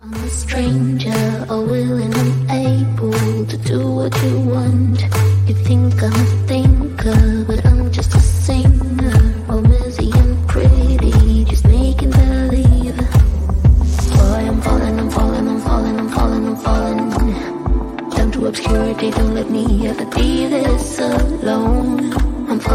[0.00, 5.02] I'm a stranger, willing and able to do what you want.
[5.48, 7.67] You think I'm a thinker, but
[18.48, 19.10] obscurity.
[19.10, 22.27] Don't let me ever be this alone.